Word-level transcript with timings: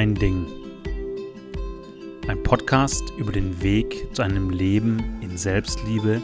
Dein 0.00 0.14
Ding. 0.14 0.46
Ein 2.26 2.42
Podcast 2.42 3.02
über 3.18 3.32
den 3.32 3.62
Weg 3.62 4.06
zu 4.14 4.22
einem 4.22 4.48
Leben 4.48 5.20
in 5.20 5.36
Selbstliebe 5.36 6.22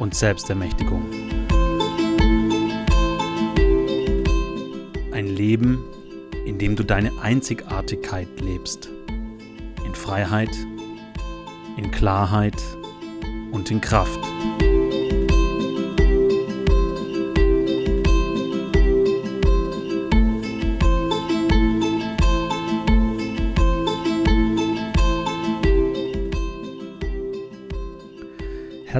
und 0.00 0.12
Selbstermächtigung. 0.12 1.04
Ein 5.12 5.28
Leben, 5.28 5.84
in 6.46 6.58
dem 6.58 6.74
du 6.74 6.82
deine 6.82 7.12
Einzigartigkeit 7.22 8.26
lebst. 8.40 8.90
In 9.84 9.94
Freiheit, 9.94 10.50
in 11.76 11.92
Klarheit 11.92 12.60
und 13.52 13.70
in 13.70 13.80
Kraft. 13.80 14.18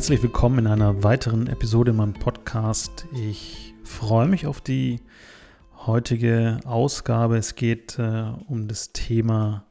Herzlich 0.07 0.23
willkommen 0.23 0.61
in 0.61 0.67
einer 0.69 1.03
weiteren 1.03 1.49
Episode 1.49 1.91
in 1.91 1.97
meinem 1.97 2.13
Podcast. 2.13 3.09
Ich 3.13 3.75
freue 3.83 4.29
mich 4.29 4.47
auf 4.47 4.61
die 4.61 5.01
heutige 5.85 6.61
Ausgabe. 6.65 7.37
Es 7.37 7.57
geht 7.57 7.99
äh, 7.99 8.27
um 8.47 8.69
das 8.69 8.93
Thema 8.93 9.65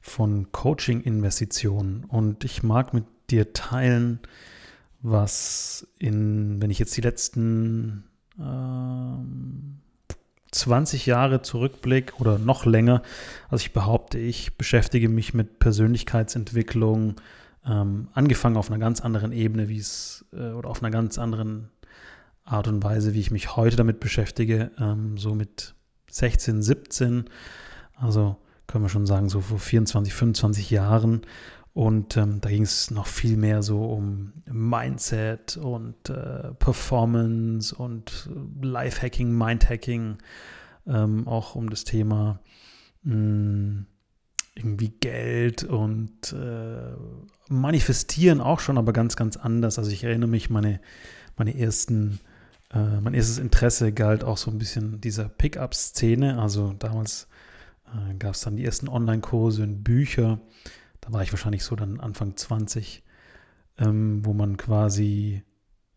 von 0.00 0.50
Coaching-Investitionen 0.50 2.04
und 2.08 2.42
ich 2.44 2.62
mag 2.62 2.94
mit 2.94 3.04
dir 3.28 3.52
teilen, 3.52 4.20
was 5.02 5.86
in, 5.98 6.62
wenn 6.62 6.70
ich 6.70 6.78
jetzt 6.78 6.96
die 6.96 7.02
letzten 7.02 8.04
äh, 8.38 10.12
20 10.52 11.04
Jahre 11.04 11.42
zurückblicke 11.42 12.14
oder 12.16 12.38
noch 12.38 12.64
länger, 12.64 13.02
also 13.50 13.60
ich 13.60 13.74
behaupte, 13.74 14.16
ich 14.16 14.56
beschäftige 14.56 15.10
mich 15.10 15.34
mit 15.34 15.58
Persönlichkeitsentwicklung, 15.58 17.16
ähm, 17.66 18.08
angefangen 18.12 18.56
auf 18.56 18.70
einer 18.70 18.78
ganz 18.78 19.00
anderen 19.00 19.32
Ebene, 19.32 19.68
wie 19.68 19.78
es 19.78 20.24
äh, 20.32 20.52
oder 20.52 20.70
auf 20.70 20.82
einer 20.82 20.90
ganz 20.90 21.18
anderen 21.18 21.70
Art 22.44 22.68
und 22.68 22.82
Weise, 22.84 23.12
wie 23.14 23.20
ich 23.20 23.30
mich 23.30 23.56
heute 23.56 23.76
damit 23.76 24.00
beschäftige, 24.00 24.70
ähm, 24.78 25.18
so 25.18 25.34
mit 25.34 25.74
16, 26.10 26.62
17, 26.62 27.24
also 27.94 28.36
können 28.66 28.84
wir 28.84 28.88
schon 28.88 29.06
sagen, 29.06 29.28
so 29.28 29.40
vor 29.40 29.58
24, 29.58 30.14
25 30.14 30.70
Jahren. 30.70 31.22
Und 31.72 32.16
ähm, 32.16 32.40
da 32.40 32.48
ging 32.48 32.62
es 32.62 32.90
noch 32.90 33.06
viel 33.06 33.36
mehr 33.36 33.62
so 33.62 33.84
um 33.84 34.32
Mindset 34.46 35.58
und 35.58 36.08
äh, 36.08 36.54
Performance 36.58 37.74
und 37.74 38.30
Lifehacking, 38.62 39.30
Mindhacking, 39.36 40.16
ähm, 40.86 41.28
auch 41.28 41.54
um 41.54 41.68
das 41.68 41.84
Thema 41.84 42.40
mh, 43.02 43.14
hm, 43.14 43.86
irgendwie 44.56 44.88
Geld 44.88 45.64
und 45.64 46.32
äh, 46.32 46.96
manifestieren 47.48 48.40
auch 48.40 48.58
schon, 48.60 48.78
aber 48.78 48.92
ganz, 48.92 49.14
ganz 49.14 49.36
anders. 49.36 49.78
Also 49.78 49.90
ich 49.90 50.02
erinnere 50.02 50.30
mich, 50.30 50.48
meine, 50.50 50.80
meine 51.36 51.56
ersten, 51.56 52.20
äh, 52.72 53.00
mein 53.00 53.14
erstes 53.14 53.38
Interesse 53.38 53.92
galt 53.92 54.24
auch 54.24 54.38
so 54.38 54.50
ein 54.50 54.58
bisschen 54.58 55.00
dieser 55.00 55.28
Pickup-Szene. 55.28 56.40
Also 56.40 56.72
damals 56.78 57.28
äh, 57.86 58.14
gab 58.14 58.34
es 58.34 58.40
dann 58.40 58.56
die 58.56 58.64
ersten 58.64 58.88
Online-Kurse 58.88 59.62
und 59.62 59.84
Bücher. 59.84 60.40
Da 61.02 61.12
war 61.12 61.22
ich 61.22 61.32
wahrscheinlich 61.32 61.62
so 61.62 61.76
dann 61.76 62.00
Anfang 62.00 62.36
20, 62.36 63.02
ähm, 63.78 64.24
wo 64.24 64.32
man 64.32 64.56
quasi 64.56 65.42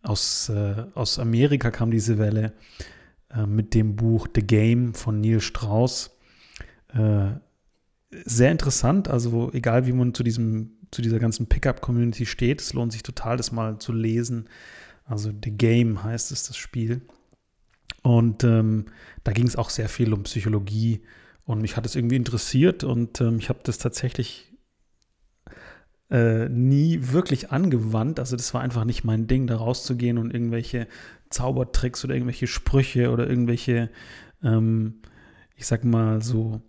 aus, 0.04 0.50
äh, 0.50 0.84
aus 0.96 1.18
Amerika 1.18 1.72
kam 1.72 1.92
diese 1.92 2.18
Welle 2.18 2.52
äh, 3.34 3.46
mit 3.46 3.74
dem 3.74 3.96
Buch 3.96 4.28
The 4.36 4.46
Game 4.46 4.94
von 4.94 5.22
Neil 5.22 5.40
Strauss 5.40 6.12
äh, 6.94 7.32
sehr 8.12 8.52
interessant. 8.52 9.08
Also 9.08 9.52
egal, 9.54 9.86
wie 9.86 9.94
man 9.94 10.14
zu 10.14 10.24
diesem 10.24 10.80
zu 10.92 11.02
dieser 11.02 11.20
ganzen 11.20 11.48
Pickup-Community 11.48 12.26
steht, 12.26 12.62
es 12.62 12.74
lohnt 12.74 12.92
sich 12.92 13.04
total, 13.04 13.38
das 13.38 13.52
mal 13.52 13.80
zu 13.80 13.94
lesen. 13.94 14.50
Also 15.06 15.32
The 15.32 15.52
Game 15.52 16.04
heißt 16.04 16.32
es, 16.32 16.48
das 16.48 16.58
Spiel. 16.58 17.02
Und 18.02 18.44
ähm, 18.44 18.86
da 19.24 19.32
ging 19.32 19.48
es 19.48 19.56
auch 19.56 19.70
sehr 19.70 19.90
viel 19.90 20.14
um 20.14 20.24
Psychologie 20.24 21.02
und 21.46 21.62
mich 21.62 21.76
hat 21.76 21.86
es 21.86 21.96
irgendwie 21.96 22.16
interessiert 22.16 22.84
und 22.84 23.20
ähm, 23.22 23.40
ich 23.40 23.50
habe 23.50 23.60
das 23.64 23.78
tatsächlich 23.78 24.54
äh, 26.10 26.48
nie 26.48 27.00
wirklich 27.12 27.52
angewandt. 27.52 28.20
Also 28.20 28.36
das 28.36 28.54
war 28.54 28.62
einfach 28.62 28.86
nicht 28.86 29.04
mein 29.04 29.28
Ding, 29.28 29.48
da 29.48 29.58
rauszugehen 29.58 30.18
und 30.18 30.34
irgendwelche 30.34 30.88
Zaubertricks 31.30 32.04
oder 32.06 32.14
irgendwelche 32.16 32.48
Sprüche 32.48 33.12
oder 33.12 33.30
irgendwelche, 33.30 33.90
ähm, 34.44 35.02
ich 35.56 35.68
sag 35.68 35.84
mal 35.84 36.22
so, 36.22 36.62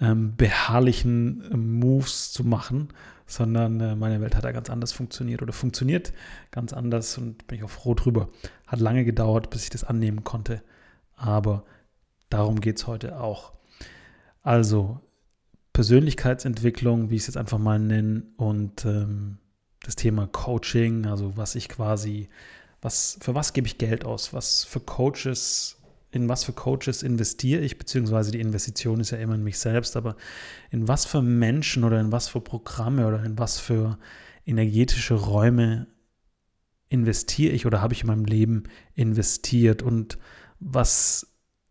ähm, 0.00 0.36
beharrlichen 0.36 1.42
äh, 1.50 1.56
Moves 1.56 2.32
zu 2.32 2.44
machen, 2.44 2.88
sondern 3.26 3.80
äh, 3.80 3.96
meine 3.96 4.20
Welt 4.20 4.36
hat 4.36 4.44
da 4.44 4.52
ganz 4.52 4.70
anders 4.70 4.92
funktioniert 4.92 5.42
oder 5.42 5.52
funktioniert 5.52 6.12
ganz 6.50 6.72
anders 6.72 7.18
und 7.18 7.46
bin 7.46 7.58
ich 7.58 7.64
auch 7.64 7.70
froh 7.70 7.94
drüber. 7.94 8.28
Hat 8.66 8.80
lange 8.80 9.04
gedauert, 9.04 9.50
bis 9.50 9.64
ich 9.64 9.70
das 9.70 9.84
annehmen 9.84 10.24
konnte, 10.24 10.62
aber 11.16 11.64
darum 12.30 12.60
geht 12.60 12.78
es 12.78 12.86
heute 12.86 13.20
auch. 13.20 13.52
Also 14.42 15.00
Persönlichkeitsentwicklung, 15.72 17.10
wie 17.10 17.16
ich 17.16 17.22
es 17.22 17.26
jetzt 17.28 17.36
einfach 17.36 17.58
mal 17.58 17.78
nenne, 17.78 18.22
und 18.36 18.84
ähm, 18.84 19.38
das 19.84 19.96
Thema 19.96 20.26
Coaching, 20.26 21.06
also 21.06 21.36
was 21.36 21.54
ich 21.54 21.68
quasi, 21.68 22.28
was, 22.80 23.18
für 23.20 23.34
was 23.34 23.52
gebe 23.52 23.66
ich 23.66 23.78
Geld 23.78 24.04
aus, 24.04 24.32
was 24.32 24.64
für 24.64 24.80
Coaches 24.80 25.77
in 26.10 26.28
was 26.28 26.44
für 26.44 26.52
Coaches 26.52 27.02
investiere 27.02 27.60
ich, 27.60 27.76
beziehungsweise 27.76 28.30
die 28.30 28.40
Investition 28.40 29.00
ist 29.00 29.10
ja 29.10 29.18
immer 29.18 29.34
in 29.34 29.44
mich 29.44 29.58
selbst, 29.58 29.96
aber 29.96 30.16
in 30.70 30.88
was 30.88 31.04
für 31.04 31.20
Menschen 31.20 31.84
oder 31.84 32.00
in 32.00 32.12
was 32.12 32.28
für 32.28 32.40
Programme 32.40 33.06
oder 33.06 33.22
in 33.24 33.38
was 33.38 33.58
für 33.60 33.98
energetische 34.46 35.14
Räume 35.14 35.86
investiere 36.88 37.52
ich 37.52 37.66
oder 37.66 37.82
habe 37.82 37.92
ich 37.92 38.00
in 38.02 38.06
meinem 38.06 38.24
Leben 38.24 38.64
investiert 38.94 39.82
und 39.82 40.18
was, 40.58 41.26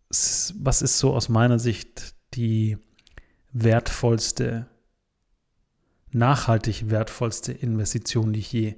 was 0.09 0.81
ist 0.81 0.99
so 0.99 1.13
aus 1.13 1.29
meiner 1.29 1.57
Sicht 1.57 2.15
die 2.35 2.77
wertvollste, 3.51 4.67
nachhaltig 6.11 6.91
wertvollste 6.91 7.51
Investition, 7.51 8.33
die 8.33 8.39
ich 8.39 8.53
je 8.53 8.75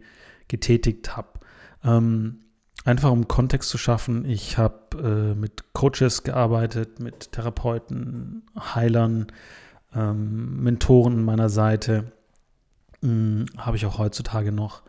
getätigt 0.48 1.18
habe. 1.18 1.40
Ähm, 1.84 2.46
Einfach 2.86 3.12
um 3.12 3.28
Kontext 3.28 3.70
zu 3.70 3.78
schaffen, 3.78 4.26
ich 4.26 4.58
habe 4.58 4.98
äh, 4.98 5.36
mit 5.36 5.74
Coaches 5.74 6.24
gearbeitet, 6.24 7.00
mit 7.00 7.34
Therapeuten, 7.34 8.44
Heilern, 8.58 9.28
ähm, 9.94 10.64
Mentoren 10.64 11.14
an 11.14 11.26
meiner 11.26 11.50
Seite. 11.50 12.12
Hm, 13.02 13.46
habe 13.58 13.78
ich 13.78 13.86
auch 13.86 13.98
heutzutage 13.98 14.52
noch. 14.52 14.84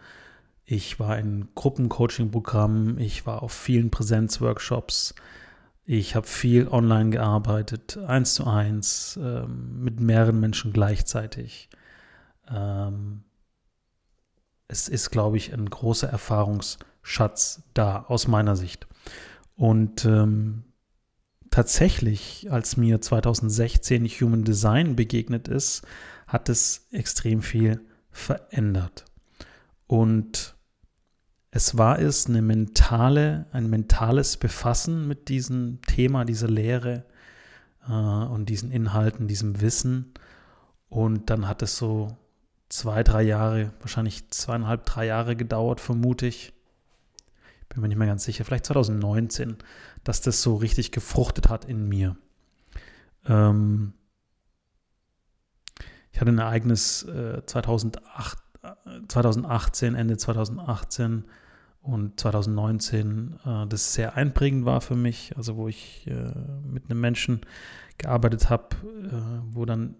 Ich 0.64 1.00
war 1.00 1.18
in 1.18 1.48
Gruppencoaching-Programmen, 1.56 2.98
ich 2.98 3.26
war 3.26 3.42
auf 3.42 3.52
vielen 3.52 3.90
Präsenzworkshops, 3.90 5.16
ich 5.84 6.14
habe 6.14 6.28
viel 6.28 6.68
online 6.68 7.10
gearbeitet, 7.10 7.98
eins 7.98 8.34
zu 8.34 8.46
eins, 8.46 9.18
ähm, 9.20 9.82
mit 9.82 9.98
mehreren 9.98 10.38
Menschen 10.38 10.72
gleichzeitig. 10.72 11.68
Ähm, 12.48 13.24
es 14.68 14.86
ist, 14.86 15.10
glaube 15.10 15.38
ich, 15.38 15.52
ein 15.52 15.68
großer 15.68 16.06
Erfahrungsschatz 17.02 17.62
da, 17.74 18.04
aus 18.08 18.28
meiner 18.28 18.56
Sicht. 18.56 18.86
Und 19.56 20.04
ähm, 20.04 20.64
tatsächlich, 21.50 22.48
als 22.50 22.76
mir 22.76 23.00
2016 23.00 24.06
Human 24.06 24.44
Design 24.44 24.96
begegnet 24.96 25.48
ist, 25.48 25.86
hat 26.26 26.48
es 26.48 26.86
extrem 26.92 27.42
viel 27.42 27.80
verändert. 28.10 29.04
Und 29.86 30.54
es 31.50 31.76
war 31.76 31.98
es 31.98 32.26
eine 32.26 32.42
mentale, 32.42 33.46
ein 33.52 33.68
mentales 33.68 34.36
Befassen 34.36 35.08
mit 35.08 35.28
diesem 35.28 35.80
Thema, 35.82 36.24
dieser 36.24 36.48
Lehre 36.48 37.04
äh, 37.88 37.92
und 37.92 38.48
diesen 38.48 38.70
Inhalten, 38.70 39.26
diesem 39.26 39.60
Wissen. 39.60 40.14
Und 40.88 41.28
dann 41.28 41.48
hat 41.48 41.62
es 41.62 41.76
so 41.76 42.16
zwei, 42.68 43.02
drei 43.02 43.22
Jahre, 43.22 43.72
wahrscheinlich 43.80 44.30
zweieinhalb, 44.30 44.86
drei 44.86 45.06
Jahre 45.06 45.34
gedauert, 45.34 45.80
vermute 45.80 46.26
ich. 46.26 46.52
Bin 47.70 47.82
mir 47.82 47.88
nicht 47.88 47.98
mehr 47.98 48.06
ganz 48.06 48.24
sicher, 48.24 48.44
vielleicht 48.44 48.66
2019, 48.66 49.56
dass 50.04 50.20
das 50.20 50.42
so 50.42 50.56
richtig 50.56 50.92
gefruchtet 50.92 51.48
hat 51.48 51.64
in 51.64 51.88
mir. 51.88 52.16
Ähm 53.26 53.94
ich 56.12 56.20
hatte 56.20 56.32
ein 56.32 56.38
Ereignis 56.38 57.04
äh, 57.04 57.44
2008, 57.46 58.38
äh, 58.62 58.68
2018, 59.08 59.94
Ende 59.94 60.16
2018 60.16 61.24
und 61.82 62.18
2019, 62.18 63.38
äh, 63.44 63.66
das 63.68 63.94
sehr 63.94 64.16
einprägend 64.16 64.64
war 64.64 64.80
für 64.80 64.96
mich, 64.96 65.36
also 65.36 65.56
wo 65.56 65.68
ich 65.68 66.06
äh, 66.08 66.32
mit 66.66 66.90
einem 66.90 67.00
Menschen 67.00 67.40
gearbeitet 67.98 68.50
habe, 68.50 68.76
äh, 68.84 69.54
wo 69.54 69.64
dann 69.64 69.94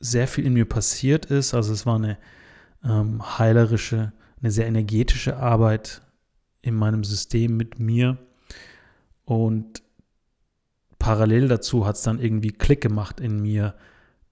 sehr 0.00 0.26
viel 0.26 0.46
in 0.46 0.54
mir 0.54 0.68
passiert 0.68 1.26
ist. 1.26 1.54
Also 1.54 1.72
es 1.72 1.86
war 1.86 1.96
eine 1.96 2.18
ähm, 2.82 3.38
heilerische, 3.38 4.12
eine 4.40 4.50
sehr 4.50 4.66
energetische 4.66 5.36
Arbeit 5.36 6.02
in 6.64 6.74
meinem 6.74 7.04
System 7.04 7.56
mit 7.56 7.78
mir. 7.78 8.18
Und 9.24 9.82
parallel 10.98 11.48
dazu 11.48 11.86
hat 11.86 11.96
es 11.96 12.02
dann 12.02 12.20
irgendwie 12.20 12.52
Klick 12.52 12.80
gemacht 12.80 13.20
in 13.20 13.40
mir, 13.40 13.74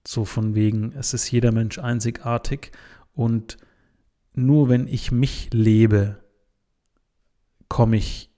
So 0.05 0.25
von 0.25 0.53
wegen, 0.53 0.91
es 0.93 1.13
ist 1.13 1.31
jeder 1.31 1.53
Mensch 1.53 1.79
einzigartig 1.79 2.71
und 3.13 3.57
nur 4.33 4.67
wenn 4.67 4.87
ich 4.87 5.11
mich 5.11 5.49
lebe, 5.53 6.21
komme 7.69 7.95
ich 7.95 8.29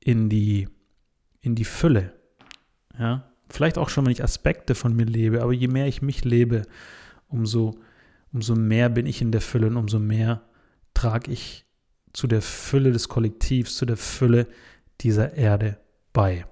in 0.00 0.28
die, 0.28 0.68
in 1.40 1.54
die 1.54 1.64
Fülle. 1.64 2.12
Ja, 2.98 3.32
vielleicht 3.48 3.78
auch 3.78 3.88
schon, 3.88 4.04
wenn 4.04 4.12
ich 4.12 4.22
Aspekte 4.22 4.74
von 4.74 4.94
mir 4.94 5.06
lebe, 5.06 5.42
aber 5.42 5.52
je 5.54 5.68
mehr 5.68 5.86
ich 5.86 6.02
mich 6.02 6.24
lebe, 6.24 6.62
umso, 7.28 7.78
umso 8.30 8.54
mehr 8.54 8.90
bin 8.90 9.06
ich 9.06 9.22
in 9.22 9.32
der 9.32 9.40
Fülle 9.40 9.68
und 9.68 9.76
umso 9.76 9.98
mehr 9.98 10.42
trage 10.92 11.30
ich 11.30 11.64
zu 12.14 12.26
der 12.26 12.40
Fülle 12.40 12.92
des 12.92 13.10
Kollektivs, 13.10 13.76
zu 13.76 13.84
der 13.84 13.98
Fülle 13.98 14.46
dieser 15.02 15.34
Erde 15.34 15.76
bei. 16.14 16.46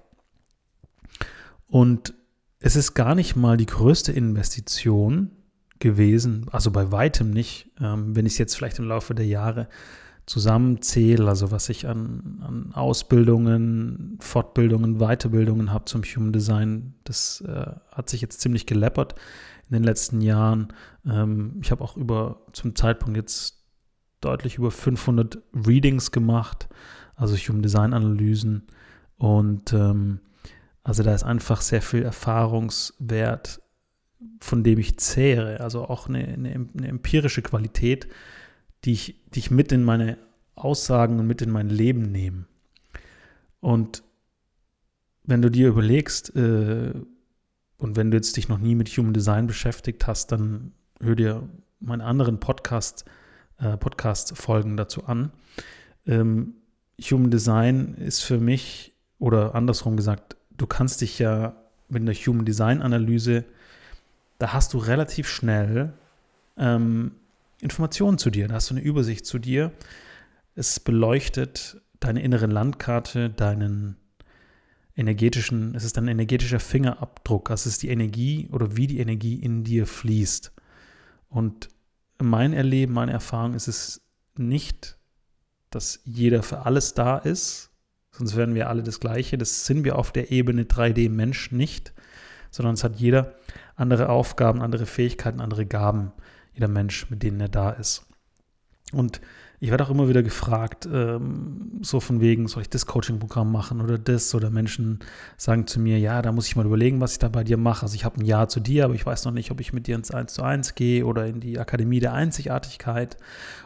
Und 1.67 2.13
es 2.59 2.75
ist 2.75 2.93
gar 2.93 3.15
nicht 3.15 3.35
mal 3.35 3.57
die 3.57 3.65
größte 3.65 4.11
Investition 4.11 5.31
gewesen, 5.79 6.45
also 6.51 6.69
bei 6.69 6.91
weitem 6.91 7.31
nicht, 7.31 7.71
ähm, 7.81 8.15
wenn 8.15 8.25
ich 8.25 8.33
es 8.33 8.37
jetzt 8.37 8.55
vielleicht 8.55 8.79
im 8.79 8.87
Laufe 8.87 9.15
der 9.15 9.25
Jahre 9.25 9.67
zusammenzähle, 10.25 11.27
also 11.27 11.51
was 11.51 11.67
ich 11.67 11.87
an, 11.87 12.41
an 12.41 12.73
Ausbildungen, 12.73 14.17
Fortbildungen, 14.21 14.99
Weiterbildungen 14.99 15.71
habe 15.71 15.85
zum 15.85 16.03
Human 16.03 16.31
Design, 16.31 16.93
das 17.03 17.41
äh, 17.41 17.71
hat 17.91 18.09
sich 18.09 18.21
jetzt 18.21 18.39
ziemlich 18.39 18.65
geleppert 18.65 19.15
in 19.69 19.73
den 19.73 19.83
letzten 19.83 20.21
Jahren. 20.21 20.69
Ähm, 21.05 21.59
ich 21.61 21.71
habe 21.71 21.83
auch 21.83 21.97
über 21.97 22.45
zum 22.53 22.75
Zeitpunkt 22.75 23.17
jetzt 23.17 23.62
deutlich 24.23 24.57
über 24.57 24.71
500 24.71 25.39
Readings 25.53 26.11
gemacht, 26.11 26.67
also 27.15 27.35
Human 27.35 27.61
Design 27.61 27.93
Analysen 27.93 28.63
und 29.17 29.73
ähm, 29.73 30.19
also 30.83 31.01
da 31.03 31.13
ist 31.13 31.23
einfach 31.23 31.61
sehr 31.61 31.81
viel 31.81 32.03
Erfahrungswert, 32.03 33.61
von 34.39 34.63
dem 34.63 34.79
ich 34.79 34.97
zehre, 34.99 35.61
also 35.61 35.85
auch 35.85 36.07
eine, 36.07 36.25
eine, 36.25 36.49
eine 36.77 36.87
empirische 36.87 37.41
Qualität, 37.41 38.07
die 38.83 38.91
ich, 38.91 39.21
die 39.33 39.39
ich 39.39 39.51
mit 39.51 39.71
in 39.71 39.83
meine 39.83 40.17
Aussagen 40.55 41.19
und 41.19 41.27
mit 41.27 41.41
in 41.41 41.49
mein 41.49 41.69
Leben 41.69 42.11
nehme. 42.11 42.45
Und 43.61 44.03
wenn 45.23 45.41
du 45.41 45.49
dir 45.49 45.69
überlegst, 45.69 46.35
äh, 46.35 46.93
und 47.77 47.95
wenn 47.95 48.11
du 48.11 48.17
jetzt 48.17 48.35
dich 48.35 48.49
noch 48.49 48.59
nie 48.59 48.75
mit 48.75 48.89
Human 48.89 49.13
Design 49.13 49.47
beschäftigt 49.47 50.05
hast, 50.05 50.31
dann 50.31 50.73
hör 51.01 51.15
dir 51.15 51.47
meine 51.79 52.03
anderen 52.03 52.39
Podcast, 52.39 53.05
äh, 53.63 53.77
Podcast-Folgen 53.77 54.77
dazu 54.77 55.05
an. 55.05 55.31
Ähm, 56.05 56.55
Human 57.01 57.31
Design 57.31 57.95
ist 57.95 58.21
für 58.21 58.37
mich, 58.37 58.93
oder 59.19 59.55
andersrum 59.55 59.95
gesagt, 59.97 60.35
du 60.51 60.67
kannst 60.67 61.01
dich 61.01 61.17
ja 61.19 61.55
mit 61.89 62.01
einer 62.01 62.13
Human 62.13 62.45
Design 62.45 62.81
Analyse, 62.81 63.45
da 64.37 64.53
hast 64.53 64.73
du 64.73 64.77
relativ 64.77 65.27
schnell 65.29 65.93
ähm, 66.57 67.13
Informationen 67.61 68.17
zu 68.17 68.29
dir, 68.29 68.47
da 68.47 68.55
hast 68.55 68.69
du 68.69 68.75
eine 68.75 68.83
Übersicht 68.83 69.25
zu 69.25 69.39
dir. 69.39 69.71
Es 70.55 70.79
beleuchtet 70.79 71.81
deine 71.99 72.21
innere 72.21 72.47
Landkarte, 72.47 73.29
deinen 73.29 73.95
energetischen, 74.95 75.73
es 75.73 75.85
ist 75.85 75.97
ein 75.97 76.07
energetischer 76.07 76.59
Fingerabdruck, 76.59 77.49
also 77.49 77.67
es 77.67 77.75
ist 77.75 77.83
die 77.83 77.89
Energie 77.89 78.49
oder 78.51 78.75
wie 78.75 78.87
die 78.87 78.99
Energie 78.99 79.35
in 79.35 79.63
dir 79.63 79.87
fließt. 79.87 80.51
Und 81.29 81.69
mein 82.23 82.53
Erleben, 82.53 82.93
meine 82.93 83.11
Erfahrung 83.11 83.53
ist 83.53 83.67
es 83.67 84.01
nicht, 84.37 84.97
dass 85.69 86.01
jeder 86.05 86.43
für 86.43 86.65
alles 86.65 86.93
da 86.93 87.17
ist, 87.17 87.71
sonst 88.11 88.35
wären 88.35 88.55
wir 88.55 88.69
alle 88.69 88.83
das 88.83 88.99
Gleiche. 88.99 89.37
Das 89.37 89.65
sind 89.65 89.83
wir 89.83 89.97
auf 89.97 90.11
der 90.11 90.31
Ebene 90.31 90.63
3D-Mensch 90.63 91.51
nicht, 91.51 91.93
sondern 92.49 92.75
es 92.75 92.83
hat 92.83 92.95
jeder 92.95 93.35
andere 93.75 94.09
Aufgaben, 94.09 94.61
andere 94.61 94.85
Fähigkeiten, 94.85 95.41
andere 95.41 95.65
Gaben, 95.65 96.11
jeder 96.53 96.67
Mensch, 96.67 97.09
mit 97.09 97.23
denen 97.23 97.39
er 97.39 97.49
da 97.49 97.71
ist. 97.71 98.05
Und 98.91 99.21
ich 99.63 99.71
werde 99.71 99.85
auch 99.85 99.89
immer 99.89 100.09
wieder 100.09 100.23
gefragt, 100.23 100.89
ähm, 100.91 101.79
so 101.81 102.01
von 102.01 102.19
wegen, 102.19 102.49
soll 102.49 102.63
ich 102.63 102.69
das 102.69 102.85
Coaching-Programm 102.85 103.49
machen 103.49 103.79
oder 103.79 103.97
das? 103.97 104.35
Oder 104.35 104.49
Menschen 104.49 104.99
sagen 105.37 105.67
zu 105.67 105.79
mir, 105.79 105.99
ja, 105.99 106.21
da 106.21 106.33
muss 106.33 106.47
ich 106.47 106.57
mal 106.57 106.65
überlegen, 106.65 106.99
was 106.99 107.13
ich 107.13 107.19
da 107.19 107.29
bei 107.29 107.45
dir 107.45 107.55
mache. 107.55 107.83
Also 107.83 107.95
ich 107.95 108.03
habe 108.03 108.19
ein 108.19 108.25
Ja 108.25 108.49
zu 108.49 108.59
dir, 108.59 108.83
aber 108.83 108.93
ich 108.93 109.05
weiß 109.05 109.23
noch 109.23 109.31
nicht, 109.31 109.51
ob 109.51 109.61
ich 109.61 109.71
mit 109.71 109.87
dir 109.87 109.95
ins 109.95 110.11
1 110.11 110.33
zu 110.33 110.43
1 110.43 110.75
gehe 110.75 111.05
oder 111.05 111.27
in 111.27 111.39
die 111.39 111.59
Akademie 111.59 112.01
der 112.01 112.11
Einzigartigkeit 112.11 113.15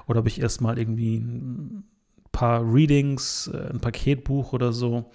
oder 0.05 0.19
ob 0.19 0.27
ich 0.27 0.39
erstmal 0.39 0.77
irgendwie 0.77 1.17
ein 1.17 1.83
paar 2.31 2.61
Readings, 2.61 3.49
äh, 3.51 3.71
ein 3.71 3.79
Paketbuch 3.79 4.53
oder 4.53 4.73
so. 4.73 5.09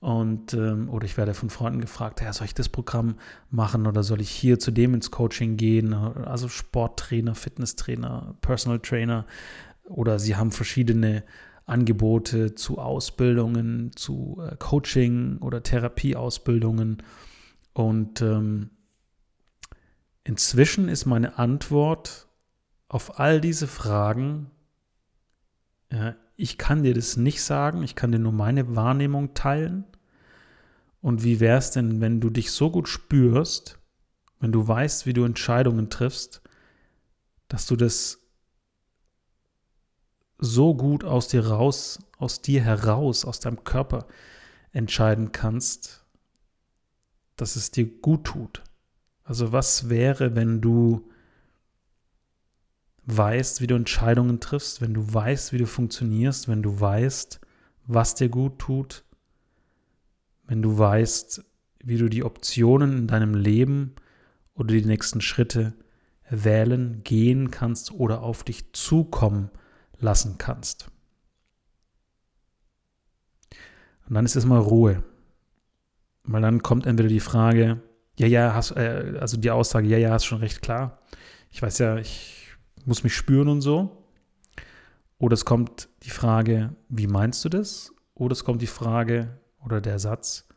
Und 0.00 0.52
ähm, 0.54 0.88
oder 0.90 1.06
ich 1.06 1.16
werde 1.16 1.34
von 1.34 1.50
Freunden 1.50 1.80
gefragt, 1.80 2.20
ja, 2.22 2.32
soll 2.32 2.46
ich 2.46 2.54
das 2.54 2.68
Programm 2.68 3.14
machen 3.50 3.86
oder 3.86 4.02
soll 4.02 4.20
ich 4.20 4.30
hier 4.30 4.58
zu 4.58 4.72
dem 4.72 4.94
ins 4.94 5.12
Coaching 5.12 5.56
gehen? 5.56 5.92
Also 5.92 6.48
Sporttrainer, 6.48 7.36
Fitnesstrainer, 7.36 8.34
Personal 8.40 8.80
Trainer 8.80 9.26
oder 9.88 10.18
sie 10.18 10.36
haben 10.36 10.52
verschiedene 10.52 11.24
Angebote 11.66 12.54
zu 12.54 12.78
Ausbildungen, 12.78 13.92
zu 13.94 14.40
äh, 14.40 14.56
Coaching 14.56 15.38
oder 15.38 15.62
Therapieausbildungen. 15.62 17.02
Und 17.74 18.22
ähm, 18.22 18.70
inzwischen 20.24 20.88
ist 20.88 21.04
meine 21.04 21.38
Antwort 21.38 22.26
auf 22.88 23.18
all 23.18 23.40
diese 23.40 23.66
Fragen 23.66 24.50
ja, 25.92 26.14
ich 26.36 26.58
kann 26.58 26.82
dir 26.82 26.94
das 26.94 27.16
nicht 27.16 27.42
sagen, 27.42 27.82
ich 27.82 27.94
kann 27.94 28.12
dir 28.12 28.18
nur 28.18 28.32
meine 28.32 28.76
Wahrnehmung 28.76 29.34
teilen. 29.34 29.84
Und 31.00 31.22
wie 31.24 31.40
wäre 31.40 31.58
es 31.58 31.70
denn, 31.70 32.00
wenn 32.00 32.20
du 32.20 32.30
dich 32.30 32.50
so 32.52 32.70
gut 32.70 32.88
spürst, 32.88 33.78
wenn 34.40 34.52
du 34.52 34.66
weißt, 34.66 35.06
wie 35.06 35.12
du 35.12 35.24
Entscheidungen 35.24 35.90
triffst, 35.90 36.42
dass 37.48 37.66
du 37.66 37.76
das 37.76 38.27
so 40.38 40.74
gut 40.74 41.04
aus 41.04 41.28
dir 41.28 41.46
raus, 41.46 41.98
aus 42.16 42.42
dir 42.42 42.62
heraus, 42.62 43.24
aus 43.24 43.40
deinem 43.40 43.64
Körper 43.64 44.06
entscheiden 44.72 45.32
kannst, 45.32 46.04
dass 47.36 47.56
es 47.56 47.70
dir 47.70 47.86
gut 47.86 48.24
tut. 48.24 48.62
Also 49.24 49.52
was 49.52 49.88
wäre, 49.88 50.34
wenn 50.36 50.60
du 50.60 51.10
weißt, 53.06 53.60
wie 53.60 53.66
du 53.66 53.74
Entscheidungen 53.74 54.38
triffst, 54.40 54.80
wenn 54.80 54.94
du 54.94 55.12
weißt, 55.12 55.52
wie 55.52 55.58
du 55.58 55.66
funktionierst, 55.66 56.48
wenn 56.48 56.62
du 56.62 56.78
weißt, 56.78 57.40
was 57.86 58.14
dir 58.14 58.28
gut 58.28 58.58
tut, 58.58 59.04
wenn 60.46 60.62
du 60.62 60.78
weißt, 60.78 61.44
wie 61.84 61.96
du 61.96 62.08
die 62.08 62.24
Optionen 62.24 62.98
in 62.98 63.06
deinem 63.06 63.34
Leben 63.34 63.94
oder 64.54 64.74
die 64.74 64.84
nächsten 64.84 65.20
Schritte 65.20 65.74
wählen, 66.28 67.02
gehen 67.02 67.50
kannst 67.50 67.92
oder 67.92 68.22
auf 68.22 68.44
dich 68.44 68.72
zukommen 68.72 69.50
lassen 70.00 70.36
kannst. 70.38 70.90
Und 74.08 74.14
dann 74.14 74.24
ist 74.24 74.36
erstmal 74.36 74.60
Ruhe. 74.60 75.02
Weil 76.24 76.42
dann 76.42 76.62
kommt 76.62 76.86
entweder 76.86 77.08
die 77.08 77.20
Frage, 77.20 77.82
ja, 78.18 78.26
ja, 78.26 78.54
hast, 78.54 78.72
äh, 78.72 79.16
also 79.20 79.36
die 79.36 79.50
Aussage, 79.50 79.86
ja, 79.86 79.98
ja, 79.98 80.16
ist 80.16 80.24
schon 80.24 80.40
recht 80.40 80.62
klar. 80.62 80.98
Ich 81.50 81.62
weiß 81.62 81.78
ja, 81.78 81.96
ich 81.96 82.56
muss 82.84 83.04
mich 83.04 83.14
spüren 83.14 83.48
und 83.48 83.60
so. 83.60 84.04
Oder 85.18 85.34
es 85.34 85.44
kommt 85.44 85.88
die 86.02 86.10
Frage, 86.10 86.74
wie 86.88 87.06
meinst 87.06 87.44
du 87.44 87.48
das? 87.48 87.92
Oder 88.14 88.32
es 88.32 88.44
kommt 88.44 88.62
die 88.62 88.66
Frage 88.66 89.38
oder 89.64 89.80
der 89.80 89.98
Satz, 89.98 90.48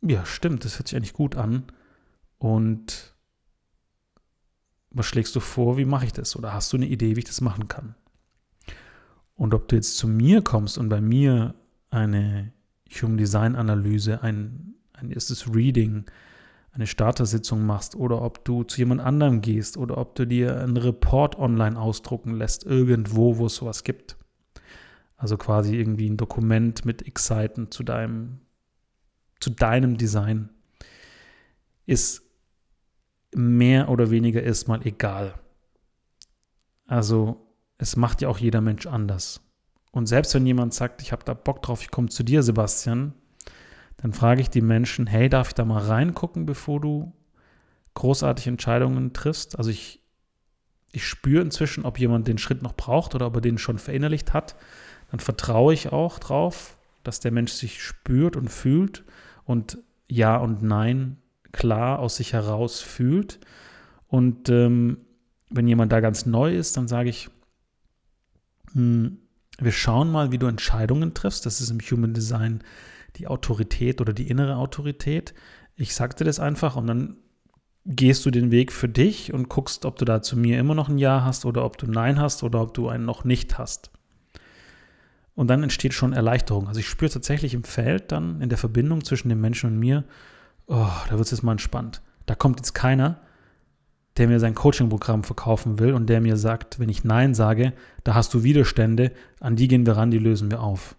ja, 0.00 0.24
stimmt, 0.24 0.64
das 0.64 0.78
hört 0.78 0.88
sich 0.88 0.96
eigentlich 0.96 1.12
gut 1.12 1.36
an. 1.36 1.64
Und 2.38 3.14
was 4.90 5.06
schlägst 5.06 5.34
du 5.34 5.40
vor, 5.40 5.76
wie 5.76 5.84
mache 5.84 6.06
ich 6.06 6.12
das? 6.12 6.36
Oder 6.36 6.52
hast 6.52 6.72
du 6.72 6.76
eine 6.76 6.86
Idee, 6.86 7.16
wie 7.16 7.20
ich 7.20 7.26
das 7.26 7.40
machen 7.40 7.68
kann? 7.68 7.94
Und 9.38 9.54
ob 9.54 9.68
du 9.68 9.76
jetzt 9.76 9.96
zu 9.96 10.08
mir 10.08 10.42
kommst 10.42 10.76
und 10.78 10.88
bei 10.88 11.00
mir 11.00 11.54
eine 11.90 12.52
Human 12.90 13.16
Design 13.16 13.54
Analyse, 13.54 14.20
ein, 14.20 14.74
ein 14.94 15.12
erstes 15.12 15.54
Reading, 15.54 16.06
eine 16.72 16.88
Startersitzung 16.88 17.64
machst 17.64 17.94
oder 17.94 18.20
ob 18.20 18.44
du 18.44 18.64
zu 18.64 18.78
jemand 18.78 19.00
anderem 19.00 19.40
gehst 19.40 19.76
oder 19.76 19.96
ob 19.96 20.16
du 20.16 20.26
dir 20.26 20.60
einen 20.60 20.76
Report 20.76 21.38
online 21.38 21.80
ausdrucken 21.80 22.34
lässt, 22.34 22.64
irgendwo, 22.64 23.38
wo 23.38 23.46
es 23.46 23.54
sowas 23.54 23.84
gibt. 23.84 24.16
Also 25.16 25.36
quasi 25.36 25.76
irgendwie 25.76 26.10
ein 26.10 26.16
Dokument 26.16 26.84
mit 26.84 27.06
x 27.06 27.26
Seiten 27.26 27.70
zu 27.70 27.84
deinem, 27.84 28.40
zu 29.38 29.50
deinem 29.50 29.96
Design 29.96 30.50
ist 31.86 32.22
mehr 33.32 33.88
oder 33.88 34.10
weniger 34.10 34.42
erstmal 34.42 34.84
egal. 34.84 35.34
Also 36.86 37.47
es 37.78 37.96
macht 37.96 38.20
ja 38.20 38.28
auch 38.28 38.38
jeder 38.38 38.60
Mensch 38.60 38.86
anders. 38.86 39.40
Und 39.92 40.06
selbst 40.06 40.34
wenn 40.34 40.46
jemand 40.46 40.74
sagt, 40.74 41.00
ich 41.00 41.12
habe 41.12 41.24
da 41.24 41.34
Bock 41.34 41.62
drauf, 41.62 41.82
ich 41.82 41.90
komme 41.90 42.08
zu 42.08 42.22
dir, 42.22 42.42
Sebastian, 42.42 43.14
dann 43.96 44.12
frage 44.12 44.40
ich 44.40 44.50
die 44.50 44.60
Menschen, 44.60 45.06
hey, 45.06 45.28
darf 45.28 45.48
ich 45.48 45.54
da 45.54 45.64
mal 45.64 45.82
reingucken, 45.82 46.46
bevor 46.46 46.80
du 46.80 47.12
großartige 47.94 48.50
Entscheidungen 48.50 49.12
triffst? 49.12 49.56
Also 49.58 49.70
ich, 49.70 50.02
ich 50.92 51.06
spüre 51.06 51.42
inzwischen, 51.42 51.84
ob 51.84 51.98
jemand 51.98 52.28
den 52.28 52.38
Schritt 52.38 52.62
noch 52.62 52.74
braucht 52.74 53.14
oder 53.14 53.26
ob 53.26 53.36
er 53.36 53.40
den 53.40 53.58
schon 53.58 53.78
verinnerlicht 53.78 54.32
hat. 54.32 54.56
Dann 55.10 55.20
vertraue 55.20 55.74
ich 55.74 55.90
auch 55.92 56.18
drauf, 56.18 56.78
dass 57.02 57.20
der 57.20 57.32
Mensch 57.32 57.52
sich 57.52 57.82
spürt 57.82 58.36
und 58.36 58.48
fühlt 58.48 59.04
und 59.44 59.78
Ja 60.06 60.36
und 60.36 60.62
Nein 60.62 61.16
klar 61.50 61.98
aus 61.98 62.16
sich 62.16 62.34
heraus 62.34 62.80
fühlt. 62.80 63.40
Und 64.06 64.48
ähm, 64.48 64.98
wenn 65.50 65.66
jemand 65.66 65.92
da 65.92 66.00
ganz 66.00 66.26
neu 66.26 66.54
ist, 66.54 66.76
dann 66.76 66.88
sage 66.88 67.08
ich, 67.08 67.30
wir 68.74 69.72
schauen 69.72 70.10
mal, 70.10 70.32
wie 70.32 70.38
du 70.38 70.46
Entscheidungen 70.46 71.14
triffst. 71.14 71.46
Das 71.46 71.60
ist 71.60 71.70
im 71.70 71.80
Human 71.80 72.14
Design 72.14 72.62
die 73.16 73.26
Autorität 73.26 74.00
oder 74.00 74.12
die 74.12 74.28
innere 74.28 74.56
Autorität. 74.56 75.34
Ich 75.76 75.94
sagte 75.94 76.24
das 76.24 76.40
einfach 76.40 76.76
und 76.76 76.86
dann 76.86 77.16
gehst 77.84 78.26
du 78.26 78.30
den 78.30 78.50
Weg 78.50 78.72
für 78.72 78.88
dich 78.88 79.32
und 79.32 79.48
guckst, 79.48 79.84
ob 79.84 79.96
du 79.96 80.04
da 80.04 80.20
zu 80.20 80.36
mir 80.36 80.58
immer 80.58 80.74
noch 80.74 80.88
ein 80.88 80.98
Ja 80.98 81.24
hast 81.24 81.44
oder 81.46 81.64
ob 81.64 81.78
du 81.78 81.86
Nein 81.86 82.20
hast 82.20 82.42
oder 82.42 82.60
ob 82.60 82.74
du 82.74 82.88
einen 82.88 83.06
noch 83.06 83.24
nicht 83.24 83.58
hast. 83.58 83.90
Und 85.34 85.48
dann 85.48 85.62
entsteht 85.62 85.94
schon 85.94 86.12
Erleichterung. 86.12 86.68
Also 86.68 86.80
ich 86.80 86.88
spüre 86.88 87.10
tatsächlich 87.10 87.54
im 87.54 87.64
Feld 87.64 88.12
dann 88.12 88.40
in 88.40 88.48
der 88.48 88.58
Verbindung 88.58 89.04
zwischen 89.04 89.28
dem 89.28 89.40
Menschen 89.40 89.70
und 89.70 89.78
mir, 89.78 90.04
oh, 90.66 90.90
da 91.08 91.12
wird 91.12 91.22
es 91.22 91.30
jetzt 91.30 91.42
mal 91.42 91.52
entspannt. 91.52 92.02
Da 92.26 92.34
kommt 92.34 92.58
jetzt 92.58 92.74
keiner, 92.74 93.20
der 94.18 94.28
mir 94.28 94.40
sein 94.40 94.54
Coaching-Programm 94.54 95.24
verkaufen 95.24 95.78
will 95.78 95.94
und 95.94 96.06
der 96.06 96.20
mir 96.20 96.36
sagt, 96.36 96.78
wenn 96.78 96.88
ich 96.88 97.04
Nein 97.04 97.34
sage, 97.34 97.72
da 98.04 98.14
hast 98.14 98.34
du 98.34 98.42
Widerstände, 98.42 99.12
an 99.40 99.56
die 99.56 99.68
gehen 99.68 99.86
wir 99.86 99.96
ran, 99.96 100.10
die 100.10 100.18
lösen 100.18 100.50
wir 100.50 100.60
auf. 100.60 100.96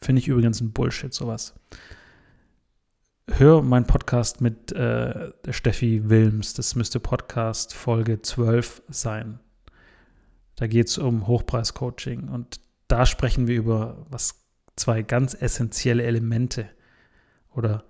Finde 0.00 0.20
ich 0.20 0.28
übrigens 0.28 0.60
ein 0.60 0.72
Bullshit, 0.72 1.12
sowas. 1.12 1.54
Hör 3.30 3.62
meinen 3.62 3.86
Podcast 3.86 4.40
mit 4.40 4.72
äh, 4.72 5.32
Steffi 5.50 6.08
Wilms. 6.08 6.54
Das 6.54 6.74
müsste 6.74 7.00
Podcast 7.00 7.74
Folge 7.74 8.22
12 8.22 8.82
sein. 8.88 9.40
Da 10.56 10.66
geht 10.66 10.88
es 10.88 10.98
um 10.98 11.26
Hochpreis-Coaching 11.26 12.28
und 12.28 12.60
da 12.88 13.06
sprechen 13.06 13.46
wir 13.46 13.56
über 13.56 14.06
was 14.08 14.44
zwei 14.76 15.02
ganz 15.02 15.34
essentielle 15.34 16.02
Elemente 16.04 16.68
oder 17.54 17.84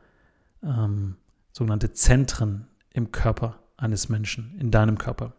ähm, 0.62 1.16
sogenannte 1.52 1.92
Zentren 1.92 2.66
im 2.92 3.12
Körper 3.12 3.61
eines 3.79 4.11
Menschen, 4.11 4.59
in 4.59 4.71
deinem 4.71 4.99
Körper. 4.99 5.33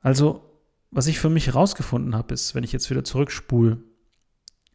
Also, 0.00 0.42
was 0.90 1.06
ich 1.06 1.20
für 1.20 1.30
mich 1.30 1.46
herausgefunden 1.46 2.16
habe, 2.16 2.34
ist, 2.34 2.54
wenn 2.54 2.64
ich 2.64 2.72
jetzt 2.72 2.90
wieder 2.90 3.04
zurückspule, 3.04 3.78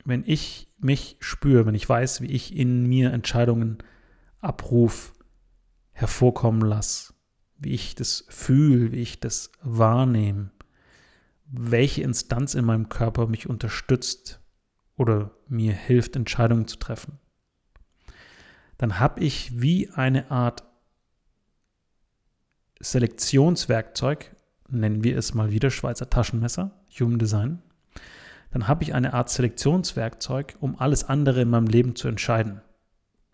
wenn 0.06 0.24
ich 0.26 0.72
mich 0.78 1.18
spüre, 1.20 1.66
wenn 1.66 1.76
ich 1.76 1.90
weiß, 1.90 2.22
wie 2.22 2.28
ich 2.28 2.56
in 2.56 2.86
mir 2.86 3.12
Entscheidungen 3.12 3.80
abruf, 4.40 5.14
hervorkommen 5.92 6.62
lasse, 6.62 7.14
wie 7.58 7.72
ich 7.72 7.96
das 7.96 8.26
fühle, 8.30 8.92
wie 8.92 9.02
ich 9.02 9.20
das 9.20 9.52
wahrnehme, 9.62 10.52
welche 11.46 12.04
Instanz 12.04 12.54
in 12.54 12.66
meinem 12.66 12.90
Körper 12.90 13.28
mich 13.28 13.50
unterstützt 13.50 14.42
oder 14.96 15.32
mir 15.48 15.74
hilft, 15.74 16.16
Entscheidungen 16.16 16.68
zu 16.68 16.78
treffen, 16.78 17.20
dann 18.78 19.00
habe 19.00 19.22
ich 19.22 19.62
wie 19.62 19.90
eine 19.90 20.30
Art 20.30 20.65
Selektionswerkzeug, 22.80 24.36
nennen 24.70 25.04
wir 25.04 25.18
es 25.18 25.34
mal 25.34 25.52
wieder 25.52 25.70
Schweizer 25.70 26.10
Taschenmesser, 26.10 26.72
Human 27.00 27.20
Design, 27.20 27.62
dann 28.52 28.68
habe 28.68 28.84
ich 28.84 28.94
eine 28.94 29.14
Art 29.14 29.30
Selektionswerkzeug, 29.30 30.56
um 30.60 30.80
alles 30.80 31.04
andere 31.04 31.42
in 31.42 31.50
meinem 31.50 31.68
Leben 31.68 31.96
zu 31.96 32.08
entscheiden. 32.08 32.62